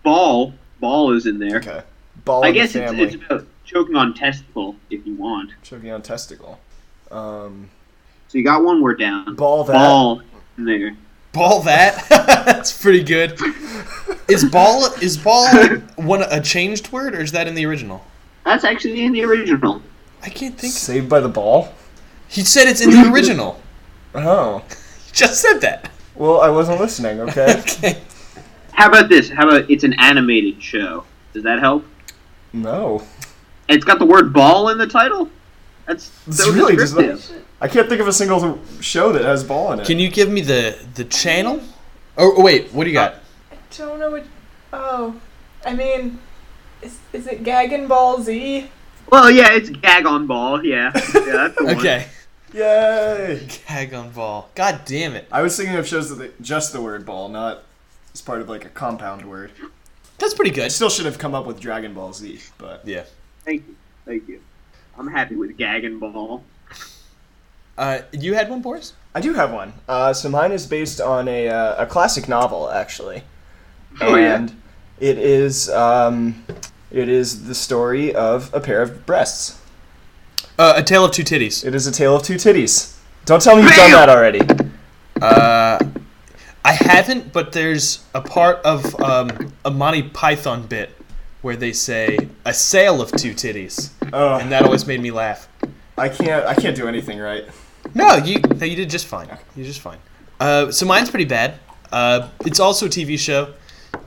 [0.02, 1.58] ball ball is in there.
[1.58, 1.82] Okay.
[2.24, 3.04] Ball I of guess it's, family.
[3.04, 5.50] it's about choking on testicle if you want.
[5.62, 6.58] Choking on testicle.
[7.10, 7.70] Um,
[8.28, 9.34] So you got one word down.
[9.36, 9.72] ball that.
[9.72, 10.22] Ball
[10.58, 10.96] in there.
[11.32, 12.06] Ball that.
[12.46, 13.38] That's pretty good.
[14.28, 15.48] Is ball is ball
[15.96, 18.04] one a changed word or is that in the original?
[18.44, 19.82] That's actually in the original.
[20.22, 20.72] I can't think.
[20.72, 21.72] Saved by the ball.
[22.28, 23.60] He said it's in the original.
[24.14, 24.62] Oh.
[25.06, 25.90] He just said that.
[26.14, 27.20] Well, I wasn't listening.
[27.20, 27.60] Okay.
[27.60, 28.00] Okay.
[28.80, 29.28] How about this?
[29.28, 31.04] How about it's an animated show?
[31.34, 31.84] Does that help?
[32.54, 33.02] no.
[33.68, 35.28] It's got the word ball in the title.
[35.86, 37.44] That's It's so really just descriptive.
[37.60, 39.86] I can't think of a single show that has ball in it.
[39.86, 41.60] Can you give me the the channel?
[42.16, 43.16] Oh, oh, wait, what do you got?
[43.52, 44.24] I don't know what.
[44.72, 45.20] Oh,
[45.66, 46.18] I mean,
[46.80, 48.66] is, is it Gaggin' Ball Z?
[49.10, 50.64] Well, yeah, it's gag on ball.
[50.64, 51.76] Yeah, yeah, that's the one.
[51.78, 52.06] Okay.
[52.54, 53.46] Yay!
[53.68, 54.48] Gag on ball.
[54.54, 55.28] God damn it.
[55.30, 57.62] I was thinking of shows that they, just the word ball, not
[58.14, 59.52] as part of like a compound word.
[60.18, 60.72] That's pretty I good.
[60.72, 63.04] still should have come up with Dragon Ball Z, but Yeah.
[63.44, 64.40] Thank you, thank you.
[64.98, 66.44] I'm happy with gag and ball.
[67.78, 68.92] Uh, you had one, Borys?
[69.14, 69.72] I do have one.
[69.88, 73.22] Uh, so mine is based on a, uh, a classic novel, actually.
[74.00, 74.36] Oh, yeah?
[74.36, 74.60] and
[75.00, 76.44] it is um,
[76.90, 79.58] it is the story of a pair of breasts.
[80.58, 81.64] Uh, a Tale of Two Titties.
[81.64, 82.96] It is a tale of two titties.
[83.24, 84.40] Don't tell me you've done that already.
[85.22, 85.78] Uh,
[86.64, 90.90] I haven't, but there's a part of um, a Monty Python bit
[91.42, 95.48] where they say a sale of two titties, Oh, and that always made me laugh.
[95.96, 97.44] I can't I can't do anything right.
[97.94, 99.28] No, you no, you did just fine.
[99.56, 99.98] You just fine.
[100.38, 101.54] Uh, so mine's pretty bad.
[101.92, 103.54] Uh, it's also a TV show.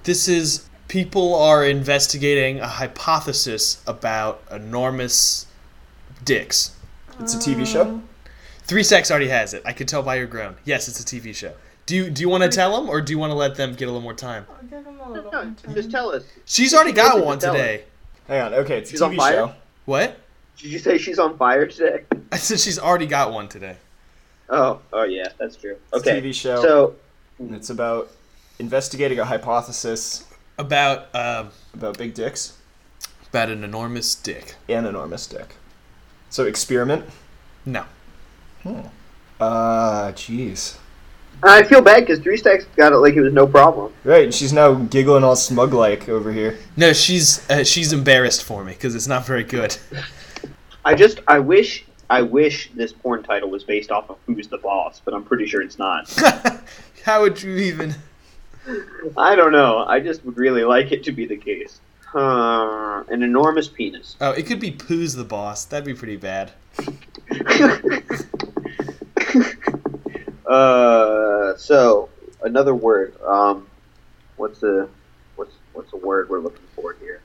[0.04, 5.48] This is people are investigating a hypothesis about enormous
[6.24, 6.76] dicks.
[7.20, 8.02] It's a TV show.
[8.64, 9.62] Three Stacks already has it.
[9.66, 10.56] I could tell by your groan.
[10.66, 11.54] Yes, it's a TV show.
[11.86, 13.74] Do you do you want to tell them or do you want to let them
[13.74, 14.46] get a little more time?
[14.50, 15.32] I'll give him a little.
[15.32, 15.58] No, time.
[15.74, 16.24] just tell us.
[16.46, 17.84] She's already got one tell today.
[18.28, 18.54] Hang on.
[18.54, 19.34] Okay, it's She's a on TV fire?
[19.34, 19.54] show.
[19.86, 20.18] What?
[20.58, 22.04] Did you say she's on fire today?
[22.32, 23.76] I said she's already got one today.
[24.50, 25.76] Oh, oh yeah, that's true.
[25.94, 26.62] It's a Okay, TV show.
[26.62, 26.96] so
[27.40, 28.10] And it's about
[28.60, 30.26] investigating a hypothesis
[30.58, 32.58] About um about big dicks
[33.30, 34.56] about an enormous dick.
[34.70, 35.56] and enormous dick.
[36.30, 37.06] So experiment.
[37.66, 37.84] No.
[39.40, 40.78] Uh, jeez.
[41.46, 43.94] I feel bad because Three Stacks got it like it was no problem.
[44.04, 46.58] Right, and she's now giggling all smug like over here.
[46.78, 49.78] No, she's uh, she's embarrassed for me because it's not very good.
[50.86, 54.58] I just I wish I wish this porn title was based off of Who's the
[54.58, 56.12] Boss, but I'm pretty sure it's not.
[57.04, 57.96] How would you even?
[59.18, 59.84] I don't know.
[59.86, 61.82] I just would really like it to be the case.
[62.16, 64.16] Uh, an enormous penis.
[64.22, 65.66] Oh, it could be Pooh's the boss.
[65.66, 66.52] That'd be pretty bad.
[70.54, 72.10] uh, so
[72.44, 73.20] another word.
[73.22, 73.68] Um,
[74.38, 74.88] what's the
[75.36, 77.22] what's what's the word we're looking for here?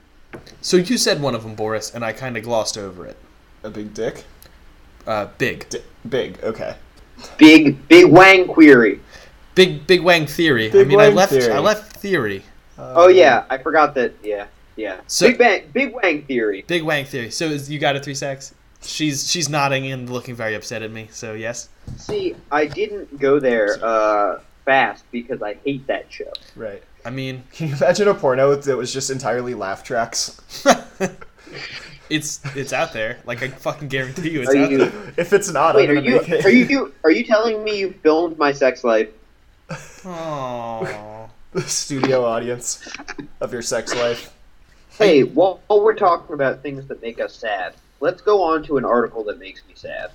[0.61, 3.17] So you said one of them, Borys, and I kind of glossed over it.
[3.63, 4.25] A big dick?
[5.07, 6.77] Uh, big, Di- big, okay.
[7.39, 9.01] Big big wang query.
[9.55, 10.69] big, big Wang theory.
[10.69, 11.53] I Big mean, I left, theory.
[11.53, 12.43] I left theory.
[12.79, 14.13] Oh yeah, I forgot that.
[14.23, 15.01] Yeah, yeah.
[15.09, 16.63] So- big bang, big wang theory.
[16.67, 17.31] Big Wang theory.
[17.31, 18.55] So is, you got a three sex?
[18.83, 21.09] She's she's nodding and looking very upset at me.
[21.11, 21.69] So yes.
[21.97, 26.33] See, I didn't go there uh, fast because I hate that show.
[26.55, 26.83] Right.
[27.05, 30.41] I mean, Can you imagine a porno that was just entirely laugh tracks?
[32.11, 33.19] it's it's out there.
[33.25, 34.79] Like I fucking guarantee you, it's Are out you?
[34.79, 34.93] there.
[35.17, 36.17] If it's not, Wait, I'm are you?
[36.21, 36.45] make it.
[36.45, 36.95] Are you?
[37.05, 39.09] Are you telling me you filmed my sex life?
[39.71, 41.29] Aww.
[41.53, 42.89] the studio audience
[43.41, 44.33] of your sex life?
[44.91, 48.77] Hey, while, while we're talking about things that make us sad, let's go on to
[48.77, 50.11] an article that makes me sad.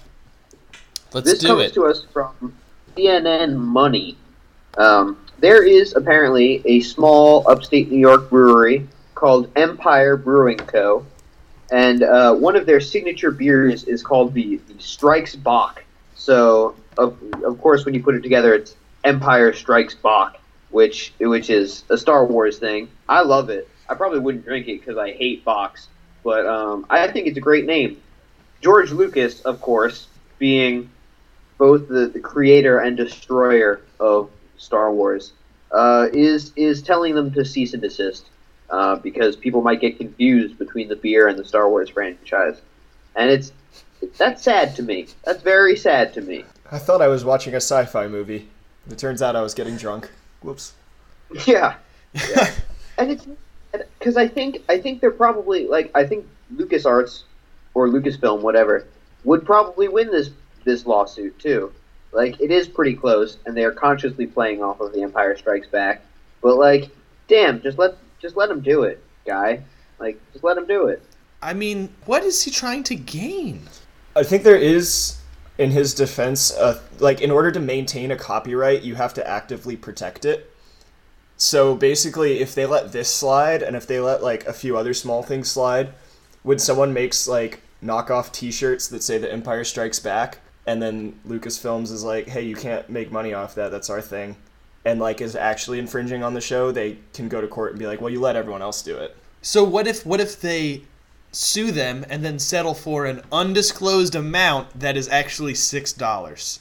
[1.14, 1.74] Let's this comes it.
[1.76, 2.56] to us from
[2.96, 4.18] CNN Money.
[4.78, 11.06] Um, there is apparently a small upstate New York brewery called Empire Brewing Co.
[11.72, 15.84] and uh, one of their signature beers is called the, the Strikes Bach.
[16.16, 20.40] So, of, of course, when you put it together, it's Empire Strikes Bach,
[20.72, 22.90] which which is a Star Wars thing.
[23.08, 23.70] I love it.
[23.90, 25.88] I probably wouldn't drink it because I hate Bachs,
[26.24, 28.02] but um, I think it's a great name.
[28.62, 30.08] George Lucas, of course,
[30.40, 30.90] being
[31.58, 35.34] both the, the creator and destroyer of Star Wars,
[35.72, 38.30] uh, is is telling them to cease and desist
[38.70, 42.62] uh, because people might get confused between the beer and the Star Wars franchise,
[43.16, 43.52] and it's
[44.18, 45.08] that's sad to me.
[45.24, 46.46] That's very sad to me.
[46.72, 48.50] I thought I was watching a sci-fi movie.
[48.90, 50.10] It turns out I was getting drunk.
[50.42, 50.74] Whoops.
[51.46, 51.76] Yeah,
[52.14, 52.52] yeah.
[52.98, 53.26] and it's
[54.00, 57.24] because I think I think they're probably like I think LucasArts
[57.74, 58.86] or Lucasfilm, whatever,
[59.24, 60.30] would probably win this
[60.64, 61.72] this lawsuit too.
[62.12, 65.68] Like it is pretty close, and they are consciously playing off of The Empire Strikes
[65.68, 66.02] Back.
[66.42, 66.90] But like,
[67.28, 69.64] damn, just let just let him do it, guy.
[70.00, 71.02] Like, just let him do it.
[71.42, 73.62] I mean, what is he trying to gain?
[74.16, 75.18] I think there is,
[75.58, 79.76] in his defense, uh, like in order to maintain a copyright, you have to actively
[79.76, 80.53] protect it.
[81.38, 84.94] So basically, if they let this slide, and if they let like a few other
[84.94, 85.90] small things slide,
[86.44, 91.92] when someone makes like knockoff T-shirts that say "The Empire Strikes Back," and then Lucasfilms
[91.92, 93.72] is like, "Hey, you can't make money off that.
[93.72, 94.38] That's our thing,"
[94.86, 97.88] and like is actually infringing on the show, they can go to court and be
[97.88, 100.84] like, "Well, you let everyone else do it." So what if what if they
[101.32, 106.60] sue them and then settle for an undisclosed amount that is actually six dollars?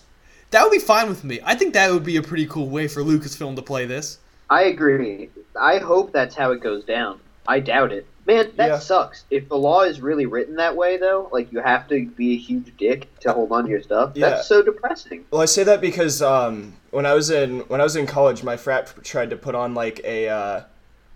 [0.51, 1.41] That would be fine with me.
[1.45, 4.19] I think that would be a pretty cool way for Lucasfilm to play this.
[4.53, 5.31] I agree.
[5.59, 7.21] I hope that's how it goes down.
[7.49, 8.07] I doubt it.
[8.27, 8.79] Man, that Yeah.
[8.79, 9.25] sucks.
[9.31, 12.37] If the law is really written that way, though, like you have to be a
[12.37, 14.13] huge dick to hold on to your stuff.
[14.15, 14.29] Yeah.
[14.31, 15.25] That's so depressing.
[15.31, 18.45] Well, I say that because um, when I was in when I was in college,
[18.45, 20.61] my frat tried to put on like a uh,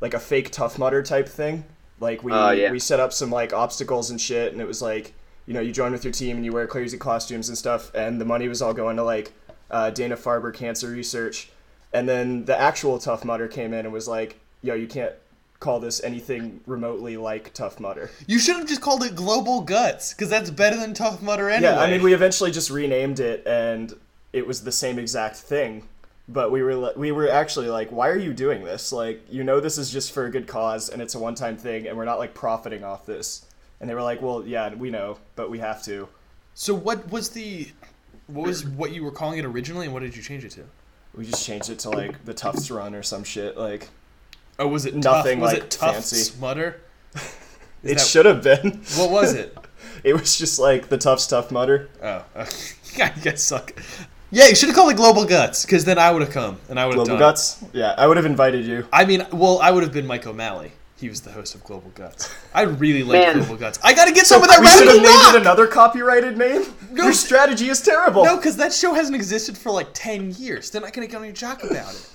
[0.00, 1.64] like a fake Tough Mudder type thing.
[2.00, 2.70] Like we Oh, yeah.
[2.72, 5.12] we set up some like obstacles and shit, and it was like
[5.46, 8.20] you know you join with your team and you wear crazy costumes and stuff, and
[8.20, 9.32] the money was all going to like
[9.70, 11.50] uh, Dana Farber cancer research,
[11.92, 15.12] and then the actual Tough Mudder came in and was like, yo, you can't
[15.58, 18.10] call this anything remotely like Tough Mudder.
[18.26, 21.72] You should have just called it Global Guts, because that's better than Tough Mudder anyway.
[21.72, 23.94] Yeah, I mean, we eventually just renamed it, and
[24.32, 25.88] it was the same exact thing.
[26.28, 28.92] But we were we were actually like, why are you doing this?
[28.92, 31.56] Like, you know, this is just for a good cause, and it's a one time
[31.56, 33.46] thing, and we're not like profiting off this.
[33.80, 36.08] And they were like, well, yeah, we know, but we have to.
[36.54, 37.68] So what was the
[38.26, 40.64] what was what you were calling it originally, and what did you change it to?
[41.16, 43.56] We just changed it to like the Tufts Run or some shit.
[43.56, 43.88] Like,
[44.58, 45.42] Oh, was it Nothing, tough?
[45.42, 46.38] Was like, it tough fancy.
[46.40, 46.80] Mudder?
[47.14, 48.80] Is it that- should have been.
[48.96, 49.56] What was it?
[50.04, 51.88] it was just like the Tufts Tough Mudder.
[52.02, 52.24] Oh,
[52.94, 53.72] you guys suck.
[54.30, 56.80] Yeah, you should have called it Global Guts, because then I would have come and
[56.80, 57.30] I would have Global done.
[57.30, 57.62] Guts.
[57.72, 58.88] Yeah, I would have invited you.
[58.92, 60.72] I mean, well, I would have been Mike O'Malley.
[60.98, 62.34] He was the host of Global Guts.
[62.54, 63.36] I really like Man.
[63.36, 63.78] Global Guts.
[63.84, 65.34] I gotta get some of that we should have radical named rock.
[65.34, 66.62] it another copyrighted name.
[66.94, 68.24] Your strategy is terrible.
[68.24, 70.70] No, because that show hasn't existed for like ten years.
[70.70, 72.10] They're not gonna get on your jock about it.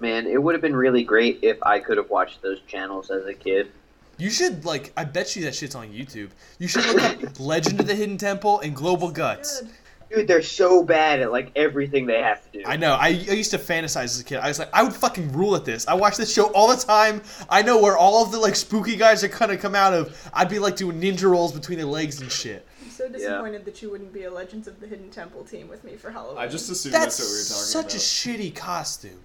[0.00, 3.24] Man, it would have been really great if I could have watched those channels as
[3.26, 3.70] a kid.
[4.18, 4.92] You should like.
[4.96, 6.30] I bet you that shit's on YouTube.
[6.58, 9.60] You should look up Legend of the Hidden Temple and Global Guts.
[9.60, 9.70] Good.
[10.14, 12.64] Dude, they're so bad at like everything they have to do.
[12.66, 12.94] I know.
[12.94, 14.38] I, I used to fantasize as a kid.
[14.38, 15.86] I was like, I would fucking rule at this.
[15.88, 17.22] I watch this show all the time.
[17.48, 20.30] I know where all of the like spooky guys are gonna come out of.
[20.32, 22.66] I'd be like doing ninja rolls between their legs and shit.
[22.82, 25.82] I'm so disappointed that you wouldn't be a Legends of the Hidden Temple team with
[25.84, 26.38] me for Halloween.
[26.38, 27.90] I just assumed That's, that's, what we were talking such about.
[27.92, 29.20] Such a shitty costume.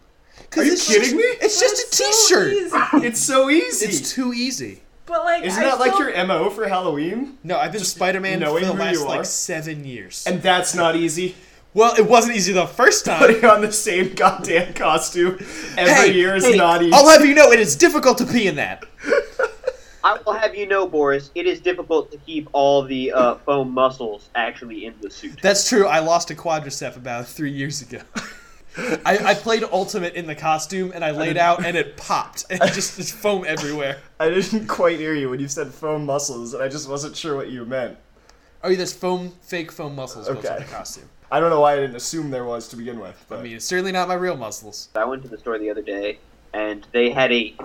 [0.49, 1.21] 'Cause Are you it's kidding just- me?
[1.21, 2.53] It's just a It's so T-shirt.
[2.53, 2.77] easy.
[3.07, 3.85] It's so easy.
[3.87, 4.81] It's too easy.
[5.09, 7.37] But like, Isn't I that like still- your mo for Halloween?
[7.43, 10.23] No, I've been Spider-Man for knowing the who last you like seven years.
[10.27, 11.35] And that's not easy.
[11.73, 13.19] well, it wasn't easy the first time.
[13.19, 15.37] Putting on the same goddamn costume
[15.77, 16.93] every Hey, year is hey, not easy.
[16.93, 18.85] I'll have you know, it is difficult to pee in that.
[20.03, 23.71] I will have you know, Borys, it is difficult to keep all the uh, foam
[23.73, 25.41] muscles actually in the suit.
[25.41, 25.87] That's true.
[25.87, 27.99] I lost a quadricep about three years ago.
[29.05, 32.59] I, I played Ultimate in the costume and I laid out and it popped and
[32.73, 33.97] just there's foam everywhere.
[34.19, 37.35] I didn't quite hear you when you said foam muscles, and I just wasn't sure
[37.35, 37.97] what you meant.
[38.63, 40.49] Oh, yeah, there's foam, fake foam muscles built Okay.
[40.49, 41.09] on the costume.
[41.31, 43.23] I don't know why I didn't assume there was to begin with.
[43.29, 44.89] But I mean, it's certainly not my real muscles.
[44.95, 46.19] I went to the store the other day,
[46.53, 47.55] and they had a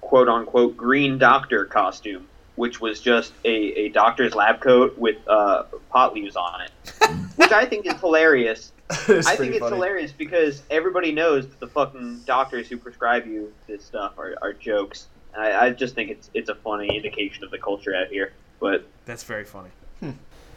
[0.00, 5.62] quote unquote green doctor costume, which was just a, a doctor's lab coat with uh,
[5.90, 6.70] pot leaves on it,
[7.36, 8.72] which I think is hilarious.
[9.08, 9.76] it's I think it's funny.
[9.76, 14.52] hilarious because everybody knows that the fucking doctors who prescribe you this stuff are, are
[14.52, 15.06] jokes.
[15.36, 18.32] I, I just think it's it's a funny indication of the culture out here.
[18.60, 19.70] But That's very funny.
[20.00, 20.12] Hmm.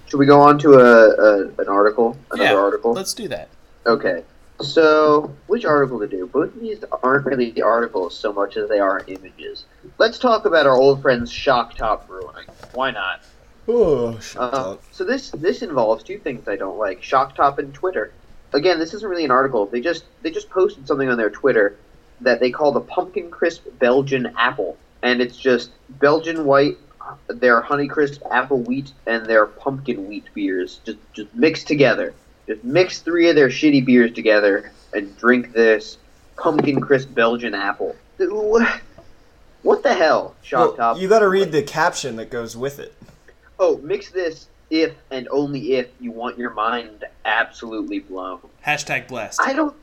[0.07, 2.17] should we go on to a, a an article?
[2.31, 2.93] Another yeah, article?
[2.93, 3.49] let's do that.
[3.85, 4.23] Okay.
[4.59, 6.25] So, which article to do?
[6.25, 9.65] Both of these aren't really the articles so much as they are images.
[9.99, 12.47] Let's talk about our old friends Shock Top Brewing.
[12.73, 13.21] Why not?
[13.67, 18.11] Oh, Uh, so this this involves two things I don't like: Shock Top and Twitter.
[18.53, 19.65] Again, this isn't really an article.
[19.65, 21.75] They just they just posted something on their Twitter
[22.21, 26.77] that they call the Pumpkin Crisp Belgian Apple, and it's just Belgian white,
[27.27, 32.13] their Honeycrisp Apple Wheat, and their Pumpkin Wheat beers just just mixed together.
[32.47, 35.97] Just mix three of their shitty beers together and drink this
[36.37, 37.95] Pumpkin Crisp Belgian Apple.
[39.63, 40.97] What the hell, Shock Well, Top?
[41.01, 42.93] you got to read the caption that goes with it.
[43.59, 48.39] Oh, mix this if and only if you want your mind absolutely blown.
[48.65, 49.39] Hashtag blessed.
[49.41, 49.75] I don't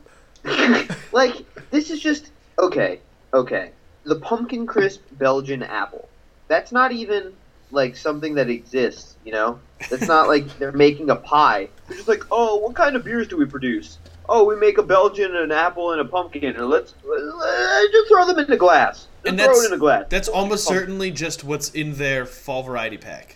[1.11, 2.99] like this is just okay,
[3.33, 3.71] okay.
[4.03, 6.07] The pumpkin crisp Belgian apple.
[6.47, 7.33] That's not even
[7.71, 9.59] like something that exists, you know?
[9.79, 11.69] It's not like they're making a pie.
[11.87, 13.97] They're just like, oh, what kind of beers do we produce?
[14.27, 16.55] Oh, we make a Belgian, and an apple, and a pumpkin.
[16.55, 19.07] And let's, let's just throw them in a glass.
[19.23, 20.05] Just And throw it in a glass.
[20.09, 23.34] That's almost certainly just what's in their fall variety pack.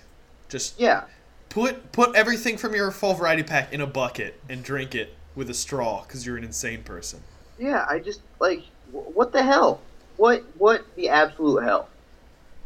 [0.49, 1.03] Just Yeah.
[1.49, 5.49] put put everything from your fall variety pack in a bucket and drink it with
[5.49, 7.21] a straw because you're an insane person.
[7.57, 9.79] Yeah, I just like wh- what the hell?
[10.17, 11.87] What what the absolute hell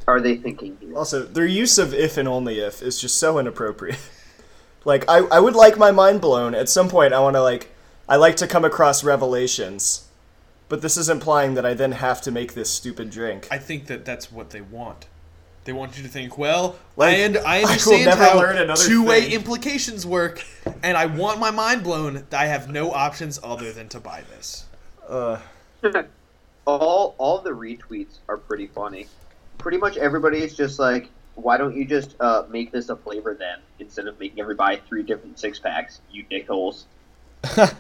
[0.08, 0.98] are they thinking here?
[0.98, 4.00] Also, their use of if and only if is just so inappropriate.
[4.86, 6.54] like, I, I would like my mind blown.
[6.56, 7.70] At some point, I want to, like,
[8.10, 10.08] I like to come across revelations.
[10.68, 13.48] But this is implying that I then have to make this stupid drink.
[13.52, 15.06] I think that that's what they want.
[15.66, 18.76] They want you to think, well, Like, I, und- I I understand never how learn
[18.76, 19.32] two-way thing.
[19.32, 20.44] implications work,
[20.84, 22.26] and I want my mind blown.
[22.30, 24.66] That I have no options other than to buy this.
[25.08, 25.40] Uh,
[26.66, 29.08] all all the retweets are pretty funny.
[29.58, 33.34] Pretty much everybody is just like, why don't you just uh, make this a flavor
[33.34, 36.02] then instead of making everybody three different six packs?
[36.12, 36.84] You dickholes.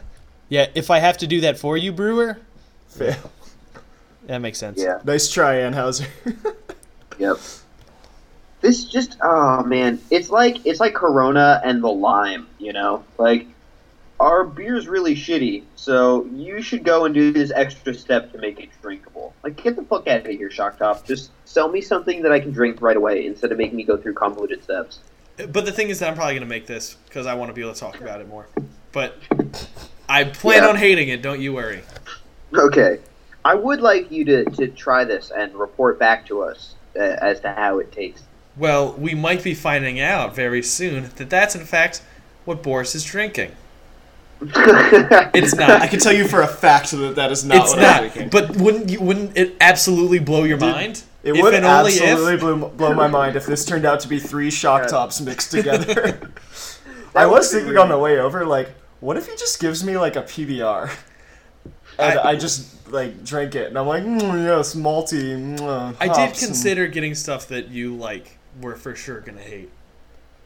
[0.50, 2.38] Yeah, if I have to do that for you, brewer,
[2.88, 3.32] fail.
[4.28, 4.80] that makes sense.
[4.80, 5.00] Yeah.
[5.04, 6.06] Nice try, Anheuser.
[7.18, 7.38] Yep.
[8.64, 13.03] This just oh man, it's like it's like Corona and the lime, you know?
[13.18, 13.45] Like
[14.22, 18.61] our beer's really shitty, so you should go and do this extra step to make
[18.61, 19.34] it drinkable.
[19.43, 21.05] Like get the fuck out of here, Shock Top.
[21.05, 23.97] Just sell me something that I can drink right away instead of making me go
[23.97, 24.99] through convoluted steps.
[25.36, 27.53] But the thing is that I'm probably going to make this because I want to
[27.53, 28.47] be able to talk about it more.
[28.93, 29.18] But
[30.07, 30.70] I plan Yeah.
[30.70, 31.82] on hating it, don't you worry.
[32.53, 32.99] Okay.
[33.43, 37.41] I would like you to, to try this and report back to us uh, as
[37.41, 38.24] to how it tastes.
[38.56, 42.01] Well, we might be finding out very soon that that's in fact
[42.45, 43.51] what Borys is drinking.
[44.41, 45.70] It's not.
[45.82, 48.04] I can tell you for a fact that that is not it's what not.
[48.04, 48.30] I'm thinking.
[48.30, 48.99] But wouldn't you?
[49.01, 51.04] Wouldn't it absolutely blow your mind?
[51.24, 54.01] It If would and only absolutely if- blow, blow my mind if this turned out
[54.01, 56.20] to be three shock tops mixed together.
[57.16, 57.80] I was thinking weird.
[57.80, 60.91] on the way over, like, what if he just gives me like a PBR,
[61.97, 65.58] and I, I- just like drink it, and I'm like, mm, yes, malty.
[65.58, 69.41] mm, I did hops and-" consider getting stuff that you like were for sure gonna
[69.41, 69.70] hate,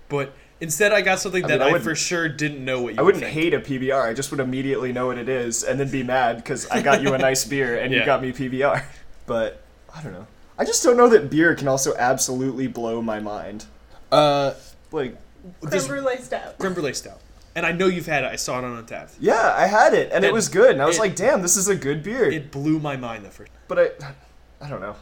[0.09, 2.93] but instead I got something I that mean, I I, for sure didn't know what
[2.95, 2.99] you.
[2.99, 4.01] I wouldn't would hate a PBR.
[4.09, 7.01] I just would immediately know what it is, and then be mad because I got
[7.01, 8.83] you a nice beer and you got me PBR.
[9.25, 9.61] But
[9.93, 10.27] I don't know.
[10.57, 13.65] I just don't know that beer can also absolutely blow my mind.
[14.11, 14.53] Uh,
[14.91, 15.15] Like,
[15.59, 16.57] Creme this brulee stout.
[16.57, 17.19] creme brulee stout,
[17.55, 18.31] and I know you've had it.
[18.31, 19.11] I saw it on Untappd.
[19.19, 21.57] yeah, I had it, and it was good, and I was it- like, damn, this
[21.57, 22.31] is a good beer.
[22.31, 23.51] It blew my mind the first.
[23.67, 24.95] but I, I don't know.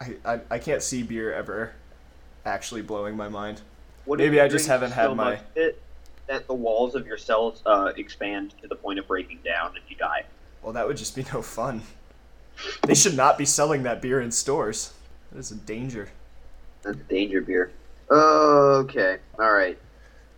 [0.00, 1.72] I, I, I can't see beer ever
[2.44, 3.62] actually blowing my mind.
[4.04, 5.80] What Maybe I just haven't had my- much of it
[6.26, 9.84] that the walls of your cells uh, expand to the point of breaking down and
[9.88, 10.24] you die.
[10.62, 11.82] Well, that would just be no fun.
[12.86, 14.92] They should not be selling that beer in stores.
[15.32, 16.10] That is a danger.
[16.82, 17.72] That's a danger beer.
[18.10, 19.78] Okay, all right.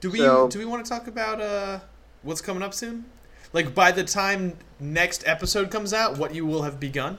[0.00, 1.80] Do we So- do we want to talk about uh
[2.22, 3.04] what's coming up soon?
[3.52, 7.18] Like by the time next episode comes out, what you will have begun?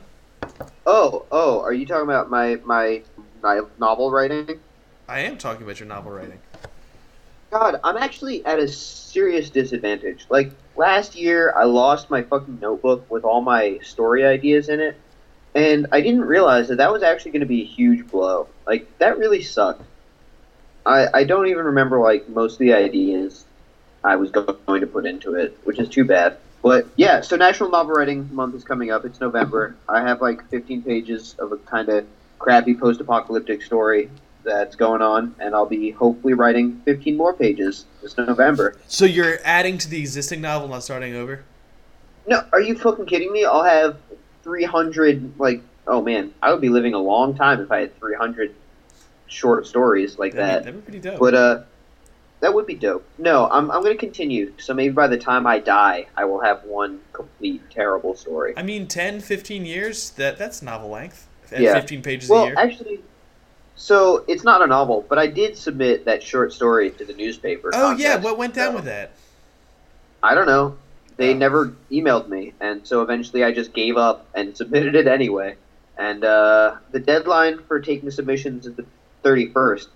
[0.86, 3.02] Oh, oh, are you talking about my my
[3.42, 4.60] my novel writing?
[5.08, 6.40] I am talking about your novel writing.
[7.50, 10.26] God, I'm actually at a serious disadvantage.
[10.30, 14.98] Like last year, I lost my fucking notebook with all my story ideas in it,
[15.56, 18.50] and I didn't realize that that was actually going to be a huge blow.
[18.66, 19.84] Like that really sucked.
[20.86, 23.46] I I don't even remember like most of the ideas
[24.04, 26.38] I was going to put into it, which is too bad.
[26.62, 29.06] But yeah, so National Novel Writing Month is coming up.
[29.06, 29.78] It's November.
[29.88, 32.06] I have like 15 pages of a kind of
[32.40, 34.10] crappy post-apocalyptic story
[34.48, 38.78] that's going on, and I'll be hopefully writing 15 more pages this November.
[38.88, 41.44] So you're adding to the existing novel, not starting over.
[42.26, 43.46] No, are you fucking kidding me?
[43.46, 43.98] I'll have
[44.44, 48.54] 300, like, oh man, I would be living a long time if I had 300
[49.28, 50.64] short stories like That'd be, that.
[50.64, 51.20] that'd be pretty dope.
[51.20, 51.64] But, uh,
[52.40, 53.06] That would be dope.
[53.18, 54.54] No, I'm, I'm going to continue.
[54.58, 58.54] So maybe by the time I die, I will have one complete terrible story.
[58.56, 61.28] I mean, 10, 15 years, that that's novel length.
[61.52, 61.74] Yeah.
[61.74, 62.56] 15 pages a year.
[62.56, 63.00] Well, actually,
[63.78, 67.72] so it's not a novel, but I did submit that short story to the newspaper.
[67.74, 69.12] oh, yeah, what went down so- with that?
[70.22, 70.76] I don't know.
[71.16, 71.38] They Oh.
[71.38, 75.56] never emailed me, and so eventually I just gave up and submitted it anyway.
[75.98, 78.86] And uh, the deadline for taking submissions is the
[79.24, 79.88] 31st,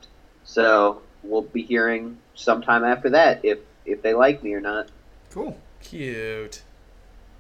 [0.44, 4.88] so we'll be hearing sometime after that if if they like me or not.
[5.32, 5.58] Cool.
[5.82, 6.62] Cute.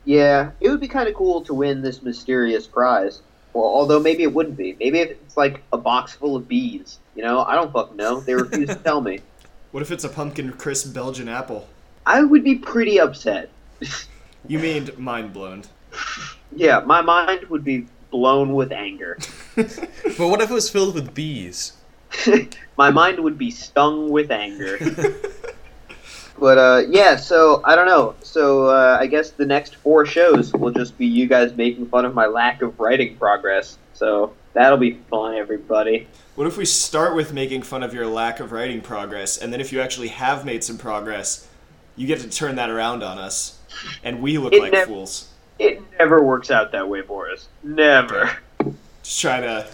[0.05, 3.21] Yeah, it would be kind of cool to win this mysterious prize.
[3.53, 4.75] Well, although maybe it wouldn't be.
[4.79, 6.99] Maybe it's like a box full of bees.
[7.15, 8.19] You know, I don't fucking know.
[8.21, 9.19] They refuse to tell me.
[9.71, 11.65] What if it's a pumpkin crisp Belgian apple?
[12.05, 13.49] I would be pretty upset.
[14.47, 15.63] You mean mind blown?
[16.51, 19.17] Yeah, my mind would be blown with anger.
[19.55, 21.73] But what if it was filled with bees?
[22.77, 24.77] my mind would be stung with anger.
[26.41, 28.15] But uh, yeah, so I don't know.
[28.23, 32.03] So uh, I guess the next four shows will just be you guys making fun
[32.03, 33.77] of my lack of writing progress.
[33.93, 36.07] So that'll be fun, everybody.
[36.33, 39.61] What if we start with making fun of your lack of writing progress, and then
[39.61, 41.47] if you actually have made some progress,
[41.95, 43.59] you get to turn that around on us,
[44.03, 45.29] and we look It like nev- fools.
[45.59, 47.45] It never works out that way, Borys.
[47.61, 48.31] Never.
[49.03, 49.67] Just trying to,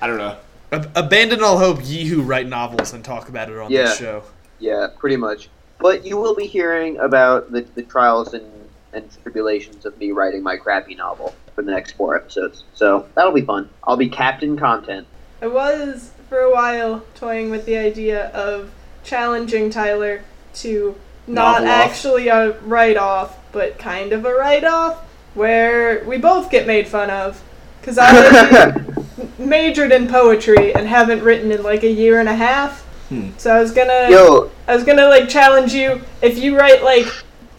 [0.00, 0.36] I don't know.
[0.72, 3.82] Ab- abandon all hope, ye who write novels and talk about it on Yeah.
[3.84, 4.24] this show.
[4.58, 5.48] Yeah, pretty much.
[5.80, 8.46] But you will be hearing about the, the trials and,
[8.92, 12.64] and tribulations of me writing my crappy novel for the next four episodes.
[12.74, 13.68] So that'll be fun.
[13.84, 15.06] I'll be Captain Content.
[15.42, 18.70] I was for a while toying with the idea of
[19.04, 20.22] challenging Tyler
[20.54, 20.94] to
[21.26, 21.68] not off.
[21.68, 25.04] actually a write off, but kind of a write off,
[25.34, 27.42] where we both get made fun of.
[27.80, 28.74] Because I
[29.38, 32.86] majored in poetry and haven't written in like a year and a half.
[33.10, 33.30] Hmm.
[33.36, 37.06] So I was gonna, Yo, I was gonna like challenge you if you write like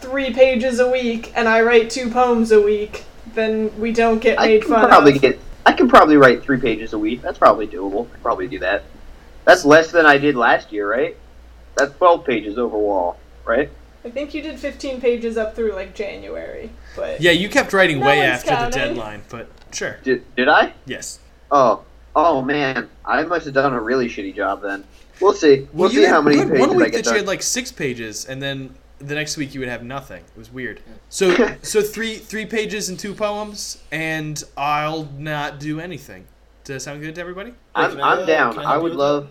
[0.00, 4.40] three pages a week and I write two poems a week, then we don't get
[4.40, 5.20] I made can fun probably of.
[5.22, 5.38] get.
[5.64, 7.22] I can probably write three pages a week.
[7.22, 8.08] That's probably doable.
[8.12, 8.82] I probably do that.
[9.44, 11.16] That's less than I did last year, right?
[11.76, 13.70] That's twelve pages overall, right?
[14.04, 18.00] I think you did 15 pages up through like January, but Yeah, you kept writing
[18.00, 18.70] No way after counting.
[18.72, 19.98] the deadline, but sure.
[20.02, 20.72] Did did I?
[20.86, 21.20] Yes.
[21.52, 21.84] Oh,
[22.16, 24.82] oh man, I must have done a really shitty job then.
[25.20, 25.68] We'll see.
[25.72, 27.42] We'll you see had- how many pages one I week get that you had like
[27.42, 30.22] six pages, and then the next week you would have nothing.
[30.22, 30.80] It was weird.
[31.08, 36.26] So, so three three pages and two poems, and I'll not do anything.
[36.64, 37.54] Does that sound good to everybody?
[37.74, 38.58] I'm, I, I'm uh, down.
[38.58, 39.04] I I would you that?
[39.04, 39.28] love.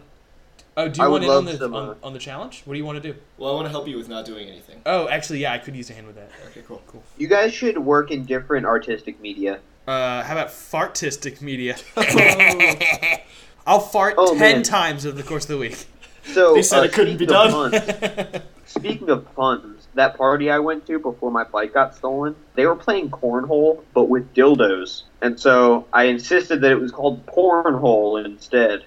[0.77, 2.61] Oh, do you would want in on the some, on, uh, on the challenge?
[2.63, 3.19] What do you want to do?
[3.37, 4.81] Well, I want to help you with not doing anything.
[4.85, 6.29] Oh, actually, yeah, I could use a hand with that.
[6.47, 6.81] Okay, cool.
[6.87, 7.03] Cool.
[7.17, 9.59] You guys should work in different artistic media.
[9.85, 11.75] Uh, how about fartistic media?
[13.65, 14.63] I'll fart Oh, ten man.
[14.63, 15.85] times over the course of the week.
[16.33, 17.71] So They said uh, it couldn't be done.
[17.71, 22.65] puns- speaking of puns, that party I went to before my bike got stolen, they
[22.65, 28.23] were playing cornhole but with dildos, and so I insisted that it was called cornhole
[28.23, 28.83] instead,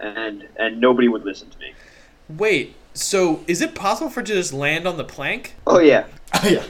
[0.00, 1.74] and and nobody would listen to me.
[2.28, 5.54] Wait, so is it possible for it to just land on the plank?
[5.66, 6.04] Oh yeah,
[6.34, 6.64] Oh, yeah.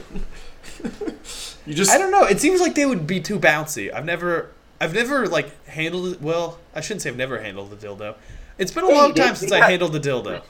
[1.65, 1.91] you just.
[1.91, 2.23] I don't know.
[2.25, 3.93] It seems like they would be too bouncy.
[3.93, 4.51] I've never,
[4.81, 6.21] I've never like handled it.
[6.21, 8.15] Well, I shouldn't say I've never handled the dildo.
[8.57, 10.41] It's been a Yeah, long time since You I handled the dildo.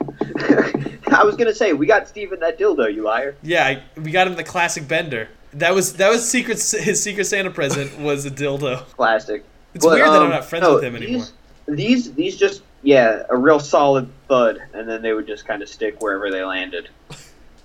[1.12, 3.36] I was gonna say we got Steven that dildo, you liar.
[3.42, 5.28] Yeah, I, we got him the classic bender.
[5.54, 6.56] That was that was secret.
[6.80, 8.86] His secret Santa present was a dildo.
[8.96, 9.44] Classic.
[9.74, 11.26] It's But, weird that I'm um, not friends no, with him anymore.
[11.26, 11.32] These,
[11.68, 15.68] these these just yeah, a real solid thud, and then they would just kind of
[15.68, 16.88] stick wherever they landed.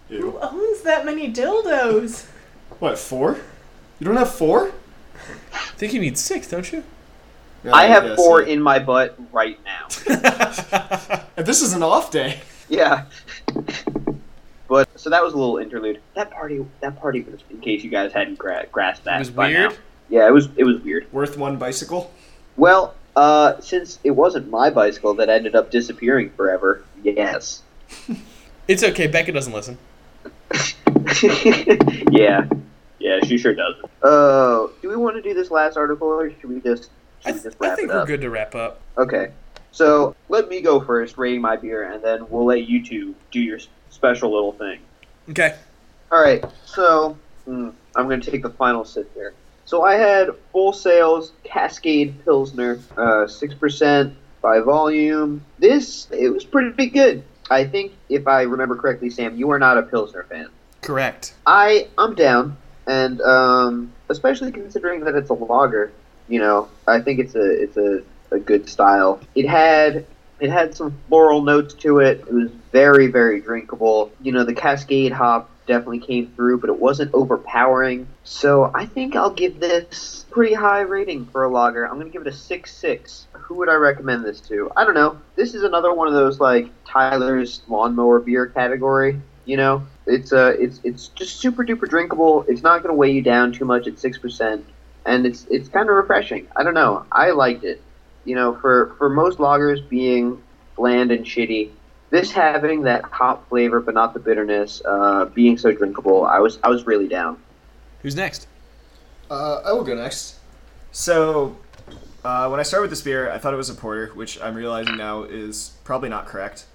[0.10, 2.26] who owns that many dildos?
[2.80, 3.38] What, four?
[3.99, 4.72] You don't have four?
[5.53, 6.84] I think you need six, don't you?
[7.63, 8.53] Yeah, I have guess, four yeah.
[8.53, 9.88] in my butt right now.
[11.38, 12.39] And this is an off day.
[12.69, 13.05] Yeah.
[14.67, 15.99] But so that was a little interlude.
[16.13, 19.17] That party, that party was in case you guys hadn't gra- grasped that.
[19.17, 19.71] It was by weird.
[19.71, 19.78] now.
[20.09, 20.47] Yeah, it was.
[20.55, 21.11] It was weird.
[21.11, 22.11] Worth one bicycle?
[22.55, 27.63] Well, uh, since it wasn't my bicycle that ended up disappearing forever, yes.
[28.67, 29.05] It's okay.
[29.05, 29.78] Becca doesn't listen.
[32.11, 32.47] yeah,
[33.06, 33.76] yeah, she sure does.
[34.01, 36.89] Uh, do we want to do this last article, or should we just?
[37.24, 38.82] I, Should we th- just I think it we're good to wrap up.
[38.97, 39.32] Okay,
[39.72, 43.39] so let me go first, rating my beer, and then we'll let you two do
[43.39, 43.60] your
[43.91, 44.80] special little thing.
[45.30, 45.56] Okay.
[46.12, 49.34] All right, so mm, I'm going to take the final sip here.
[49.66, 55.45] So I had Full Sail's Cascade Pilsner, uh, six percent by volume.
[55.60, 57.24] This it was pretty good.
[57.51, 60.49] I think if I remember correctly, Sam, you are not a Pilsner fan.
[60.82, 61.34] Correct.
[61.47, 62.58] I I'm down,
[62.88, 65.92] and um, especially considering that it's a lager.
[66.28, 69.20] You know, I think it's a it's a, a good style.
[69.36, 70.06] It had
[70.40, 72.20] It had some floral notes to it.
[72.28, 74.12] It was very, very drinkable.
[74.22, 78.08] You know, the Cascade hop definitely came through, but it wasn't overpowering.
[78.24, 81.86] So I think I'll give this pretty high rating for a lager.
[81.88, 83.28] I'm to give it a 6 6.
[83.34, 84.72] Who would I recommend this to?
[84.76, 85.18] I don't know.
[85.36, 89.22] This is another one of those, like, Tyler's lawnmower beer category.
[89.46, 92.45] You know, it's uh, it's it's just super duper drinkable.
[92.47, 94.66] It's not going to weigh you down too much at six percent,
[95.06, 96.47] and it's it's kind of refreshing.
[96.56, 97.06] I don't know.
[97.12, 97.82] I liked it.
[98.24, 100.41] You know, for for most lagers being
[100.76, 101.72] bland and shitty,
[102.10, 106.60] this having that hop flavor but not the bitterness, uh, being so drinkable, I was
[106.64, 107.38] I was really down.
[108.01, 108.47] Who's next?
[109.30, 110.36] Uh, I will go next.
[110.91, 111.58] So,
[112.24, 114.56] uh, when I started with this beer, I thought it was a porter, which I'm
[114.56, 116.66] realizing now is probably not correct.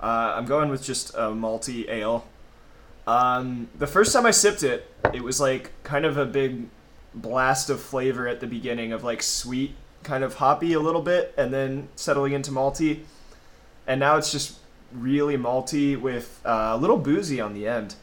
[0.00, 2.26] Uh, I'm going with just a malty ale.
[3.06, 6.68] Um, the first time I sipped it, it was like kind of a big
[7.14, 11.34] blast of flavor at the beginning of like sweet, kind of hoppy a little bit,
[11.36, 13.00] and then settling into malty.
[13.86, 14.58] And now it's just
[14.92, 17.94] really malty with uh, a little boozy on the end.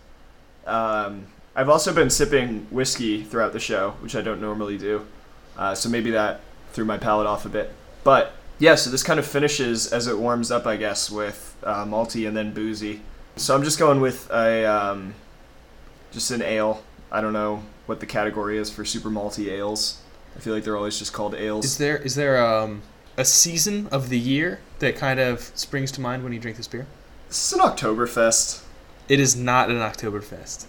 [0.65, 5.05] Um, I've also been sipping whiskey throughout the show, which I don't normally do.
[5.57, 6.41] Uh, so maybe that
[6.71, 7.73] threw my palate off a bit.
[8.03, 11.83] But yeah, so this kind of finishes as it warms up, I guess, with uh,
[11.85, 13.01] malty and then boozy.
[13.36, 15.13] So I'm just going with a um,
[16.11, 16.84] just an ale.
[17.11, 20.01] I don't know what the category is for super malty ales.
[20.36, 21.65] I feel like they're always just called ales.
[21.65, 22.84] Is there is there um,
[23.17, 26.67] a season of the year that kind of springs to mind when you drink this
[26.67, 26.88] beer?
[27.27, 28.63] This is an Oktoberfest.
[29.09, 30.65] It is not an Oktoberfest.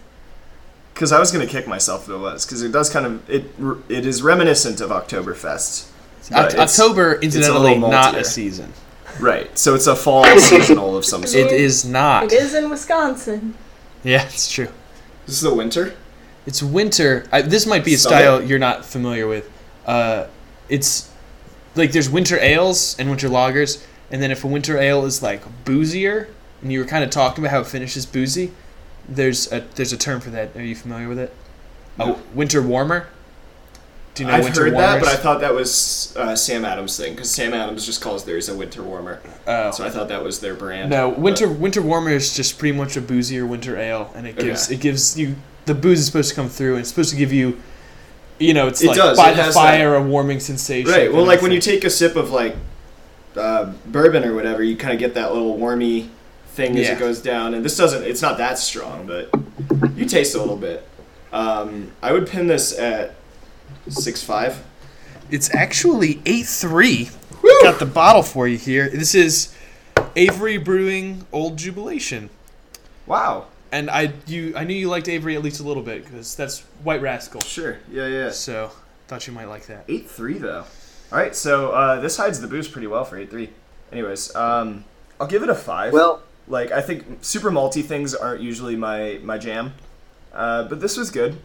[0.95, 3.45] Because I was gonna kick myself if it was, because it does kind of it.
[3.89, 5.91] It is reminiscent of Oktoberfest.
[6.31, 8.73] Oct- October, it's a incidentally, not a season.
[9.21, 9.57] Right.
[9.59, 11.47] So it's a fall seasonal of some sort.
[11.47, 12.25] It is not.
[12.25, 13.55] It is in Wisconsin.
[14.05, 14.69] Yeah, it's true.
[15.27, 15.95] This is the winter.
[16.47, 17.27] It's winter.
[17.31, 18.17] I, this might be a Summer?
[18.17, 19.51] style you're not familiar with.
[19.87, 20.27] Uh,
[20.69, 21.11] it's
[21.77, 25.43] like there's winter ales and winter lagers, and then if a winter ale is like
[25.65, 26.29] boozier,
[26.61, 28.53] and you were kind of talking about how it finishes boozy,
[29.09, 30.57] there's a there's a term for that.
[30.57, 31.33] Are you familiar with it?
[31.99, 32.17] No.
[32.17, 33.07] Oh, winter warmer.
[34.15, 34.91] Do you know I've winter heard warmers?
[34.93, 38.25] that, but I thought that was uh, Sam Adams' thing because Sam Adams just calls
[38.25, 39.23] theirs a winter warmer.
[39.47, 39.71] Oh.
[39.71, 40.91] So I thought that was their brand.
[40.91, 44.37] No, but- winter winter warmer is just pretty much a boozier winter ale, and it
[44.37, 44.75] gives Okay.
[44.75, 47.33] it gives you the booze is supposed to come through, and it's supposed to give
[47.33, 47.59] you,
[48.39, 50.91] you know, it's It like does, by it the fire, a warming sensation.
[50.91, 51.11] Right.
[51.13, 52.55] Well, like when you take a sip of like
[53.37, 56.09] uh, bourbon or whatever, you kind of get that little warmy
[56.49, 57.55] thing as it goes down.
[57.55, 58.03] And this doesn't.
[58.05, 59.31] It's not that strong, but
[59.97, 60.87] you taste a little bit.
[61.33, 63.15] Um, I would pin this at
[63.89, 64.63] six five.
[65.31, 67.11] It's actually eight three.
[67.63, 68.89] Got the bottle for you here.
[68.89, 69.55] This is
[70.17, 72.29] Avery Brewing Old Jubilation,
[73.07, 73.47] Wow.
[73.71, 76.61] and I you I knew you liked Avery at least a little bit because that's
[76.83, 77.41] White Rascal.
[77.43, 77.79] Sure.
[77.91, 78.07] Yeah.
[78.07, 78.31] Yeah.
[78.31, 78.71] So
[79.09, 79.85] thought you might like that.
[79.89, 80.65] Eight three though.
[81.11, 81.35] All right.
[81.35, 83.51] So uh, this hides the booze pretty well for eight three.
[83.91, 84.85] Anyways, um,
[85.21, 85.93] I'll give it a five.
[85.93, 89.75] Well, like I think super malty things aren't usually my my jam,
[90.33, 91.37] uh, but this was good.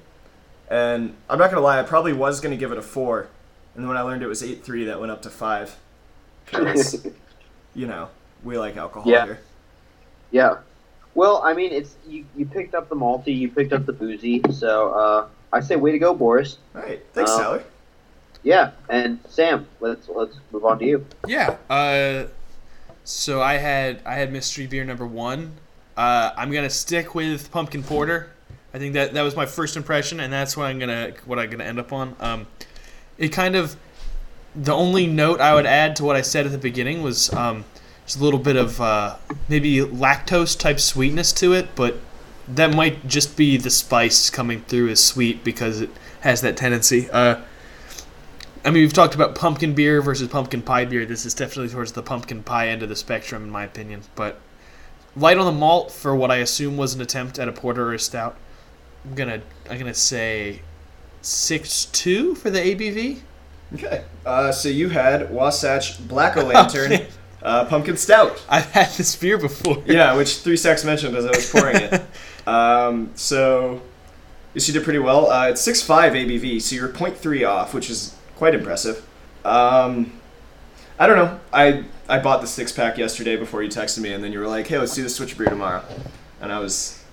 [0.70, 3.28] And I'm not gonna lie, I probably was gonna give it a four,
[3.74, 5.76] and then when I learned it was eight three, that went up to five.
[6.47, 7.05] 'Cause,
[7.76, 8.09] you know,
[8.43, 9.26] we like alcohol Yeah.
[9.26, 9.39] here.
[10.32, 10.55] yeah.
[11.15, 14.41] Well, I mean, it's you, you picked up the malty, you picked up the boozy,
[14.51, 16.57] so uh, I say way to go, Borys.
[16.76, 17.63] All right, thanks, Um, Tyler.
[18.43, 21.05] Yeah, and Sam, let's let's move on to you.
[21.28, 21.55] Yeah.
[21.70, 22.26] Uh,
[23.03, 25.53] so I had I had mystery beer number one.
[25.97, 28.30] Uh, I'm gonna stick with pumpkin porter.
[28.78, 31.49] I think that that was my first impression, and that's what I'm gonna what I'm
[31.49, 32.15] gonna end up on.
[32.19, 32.45] Um,
[33.17, 33.75] it kind of
[34.55, 37.65] the only note I would add to what I said at the beginning was um,
[38.05, 39.15] just a little bit of uh,
[39.49, 41.95] maybe lactose type sweetness to it, but
[42.47, 47.09] that might just be the spice coming through as sweet because it has that tendency.
[47.09, 47.41] Uh,
[48.63, 51.03] I mean, we've talked about pumpkin beer versus pumpkin pie beer.
[51.03, 54.01] This is definitely towards the pumpkin pie end of the spectrum, in my opinion.
[54.13, 54.39] But
[55.15, 57.95] light on the malt for what I assume was an attempt at a porter or
[57.95, 58.38] a stout.
[59.08, 60.62] I'm gonna I'm gonna say
[61.22, 63.20] six two for the ABV.
[63.76, 67.08] Okay, uh, so you had Wasatch Black O Lantern
[67.41, 68.43] uh, Pumpkin Stout.
[68.49, 69.84] I've had this beer before.
[69.86, 72.01] yeah, which Three Stacks mentioned as I was pouring it.
[72.47, 73.82] Um, so,
[74.53, 75.30] you did pretty well.
[75.30, 79.05] Uh, it's 6.5 ABV, so you're 0.3 off, which is quite impressive.
[79.43, 80.18] Um,
[80.97, 81.38] I don't know.
[81.51, 84.47] I I bought the six pack yesterday before you texted me, and then you were
[84.47, 85.84] like, "Hey, let's do the switch beer tomorrow,"
[86.39, 87.03] and I was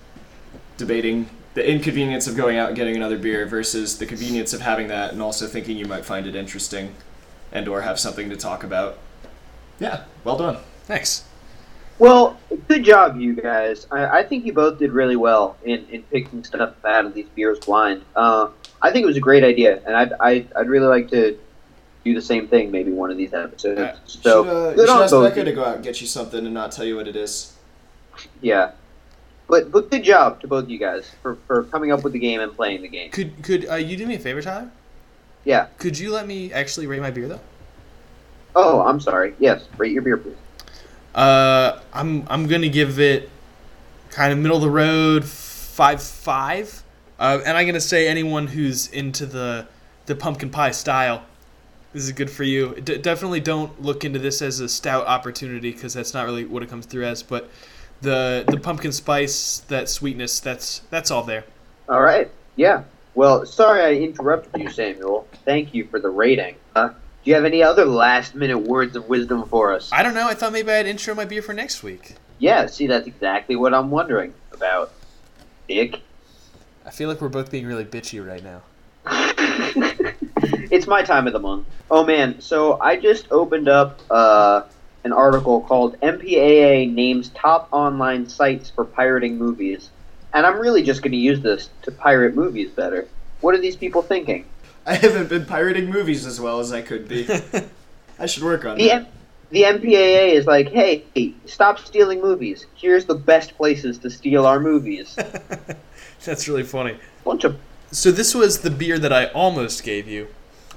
[0.77, 4.87] debating the inconvenience of going out and getting another beer versus the convenience of having
[4.89, 6.93] that, and also thinking you might find it interesting,
[7.51, 8.99] and or have something to talk about.
[9.79, 10.57] Yeah, well done.
[10.83, 11.25] Thanks.
[11.97, 12.37] Well,
[12.67, 13.87] good job, you guys.
[13.89, 17.27] I, I think you both did really well in, in picking stuff out of these
[17.29, 18.03] beers blind.
[18.15, 18.49] Uh,
[18.81, 21.39] I think it was a great idea, and I'd, I'd, I'd really like to
[22.03, 23.79] do the same thing maybe one of these episodes.
[23.79, 23.95] Yeah.
[24.05, 25.35] So should, uh, you should on ask.
[25.35, 27.55] Becca to go out and get you something and not tell you what it is.
[28.41, 28.71] Yeah.
[29.47, 32.19] But but good job to both of you guys for, for coming up with the
[32.19, 33.11] game and playing the game.
[33.11, 34.71] Could could uh, you do me a favor, Tyler?
[35.43, 35.67] Yeah.
[35.77, 37.41] Could you let me actually rate my beer though?
[38.55, 39.35] Oh, I'm sorry.
[39.39, 40.35] Yes, rate your beer, please.
[41.13, 43.29] Uh, I'm I'm gonna give it
[44.09, 46.83] kind of middle of the road five five.
[47.19, 49.67] Uh, and I'm gonna say anyone who's into the
[50.07, 51.23] the pumpkin pie style,
[51.93, 52.75] this is good for you.
[52.81, 56.63] D- definitely don't look into this as a stout opportunity because that's not really what
[56.63, 57.23] it comes through as.
[57.23, 57.49] But
[58.01, 61.45] the the pumpkin spice, that sweetness, that's that's all there.
[61.89, 62.29] All right.
[62.55, 62.83] Yeah.
[63.13, 65.27] Well, sorry I interrupted you, Samuel.
[65.45, 66.55] Thank you for the rating.
[66.75, 69.89] Uh, do you have any other last minute words of wisdom for us?
[69.91, 70.27] I don't know.
[70.27, 72.15] I thought maybe I'd intro my beer for next week.
[72.39, 74.91] Yeah, see, that's exactly what I'm wondering about.
[75.67, 76.01] Dick.
[76.85, 78.61] I feel like we're both being really bitchy right now.
[80.71, 81.67] it's my time of the month.
[81.89, 84.63] Oh man, so I just opened up uh,
[85.05, 89.91] an article called MPAA names top online sites for pirating movies,
[90.33, 93.07] and I'm really just going to use this to pirate movies better.
[93.39, 94.45] What are these people thinking?
[94.85, 97.27] I haven't been pirating movies as well as I could be.
[98.19, 98.95] I should work on The that.
[98.95, 99.07] M-
[99.51, 101.03] the MPAA is like, hey,
[101.45, 102.65] stop stealing movies.
[102.73, 105.15] Here's the best places to steal our movies.
[106.25, 106.97] That's really funny.
[107.23, 107.57] Bunch of
[107.91, 110.29] So this was the beer that I almost gave you.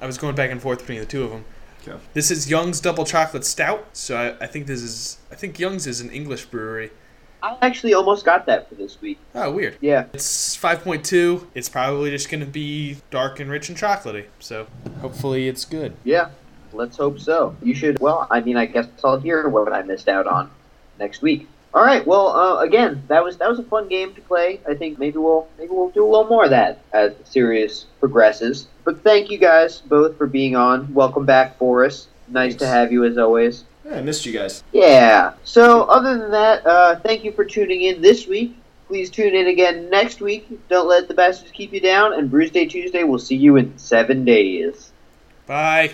[0.03, 1.45] I was going back and forth between the two of them.
[1.89, 2.01] Okay.
[2.15, 3.87] This is Young's Double Chocolate Stout.
[3.93, 6.91] So I, I think this is I think Young's is an English brewery.
[7.43, 9.19] I actually almost got that for this week.
[9.35, 9.77] Oh, weird.
[9.81, 10.07] Yeah.
[10.13, 11.47] It's 5.2.
[11.55, 14.27] It's probably just going to be dark and rich and chocolatey.
[14.41, 14.67] So
[15.01, 15.95] hopefully it's good.
[16.03, 16.31] Yeah,
[16.73, 17.55] let's hope so.
[17.63, 18.01] You should.
[18.01, 20.51] Well, I mean, I guess I'll hear what I missed out on
[20.99, 21.49] next week.
[21.75, 22.07] All right.
[22.07, 24.61] Well, uh, again, that was that was a fun game to play.
[24.67, 27.87] I think maybe we'll maybe we'll do a little more of that as the series
[28.01, 28.69] progresses.
[28.85, 30.93] But thank you guys both for being on.
[30.95, 32.07] Welcome back, Borys.
[32.29, 33.65] Nice to have you as always.
[33.85, 34.63] Yeah, I missed you guys.
[34.73, 35.35] Yeah.
[35.45, 38.57] So other than that, uh, thank you for tuning in this week.
[38.87, 40.49] Please tune in again next week.
[40.69, 42.15] Don't let the bastards keep you down.
[42.15, 44.93] And Bruce Day Tuesday, we'll see you in seven days.
[45.47, 45.93] Bye.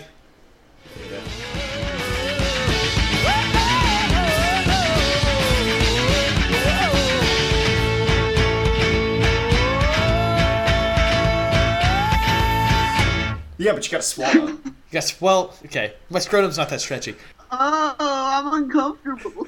[13.65, 14.59] Yeah, but you gotta swallow.
[14.91, 15.95] Yes, well, okay.
[16.09, 17.15] My scrotum's not that stretchy.
[17.51, 19.47] Oh, I'm uncomfortable.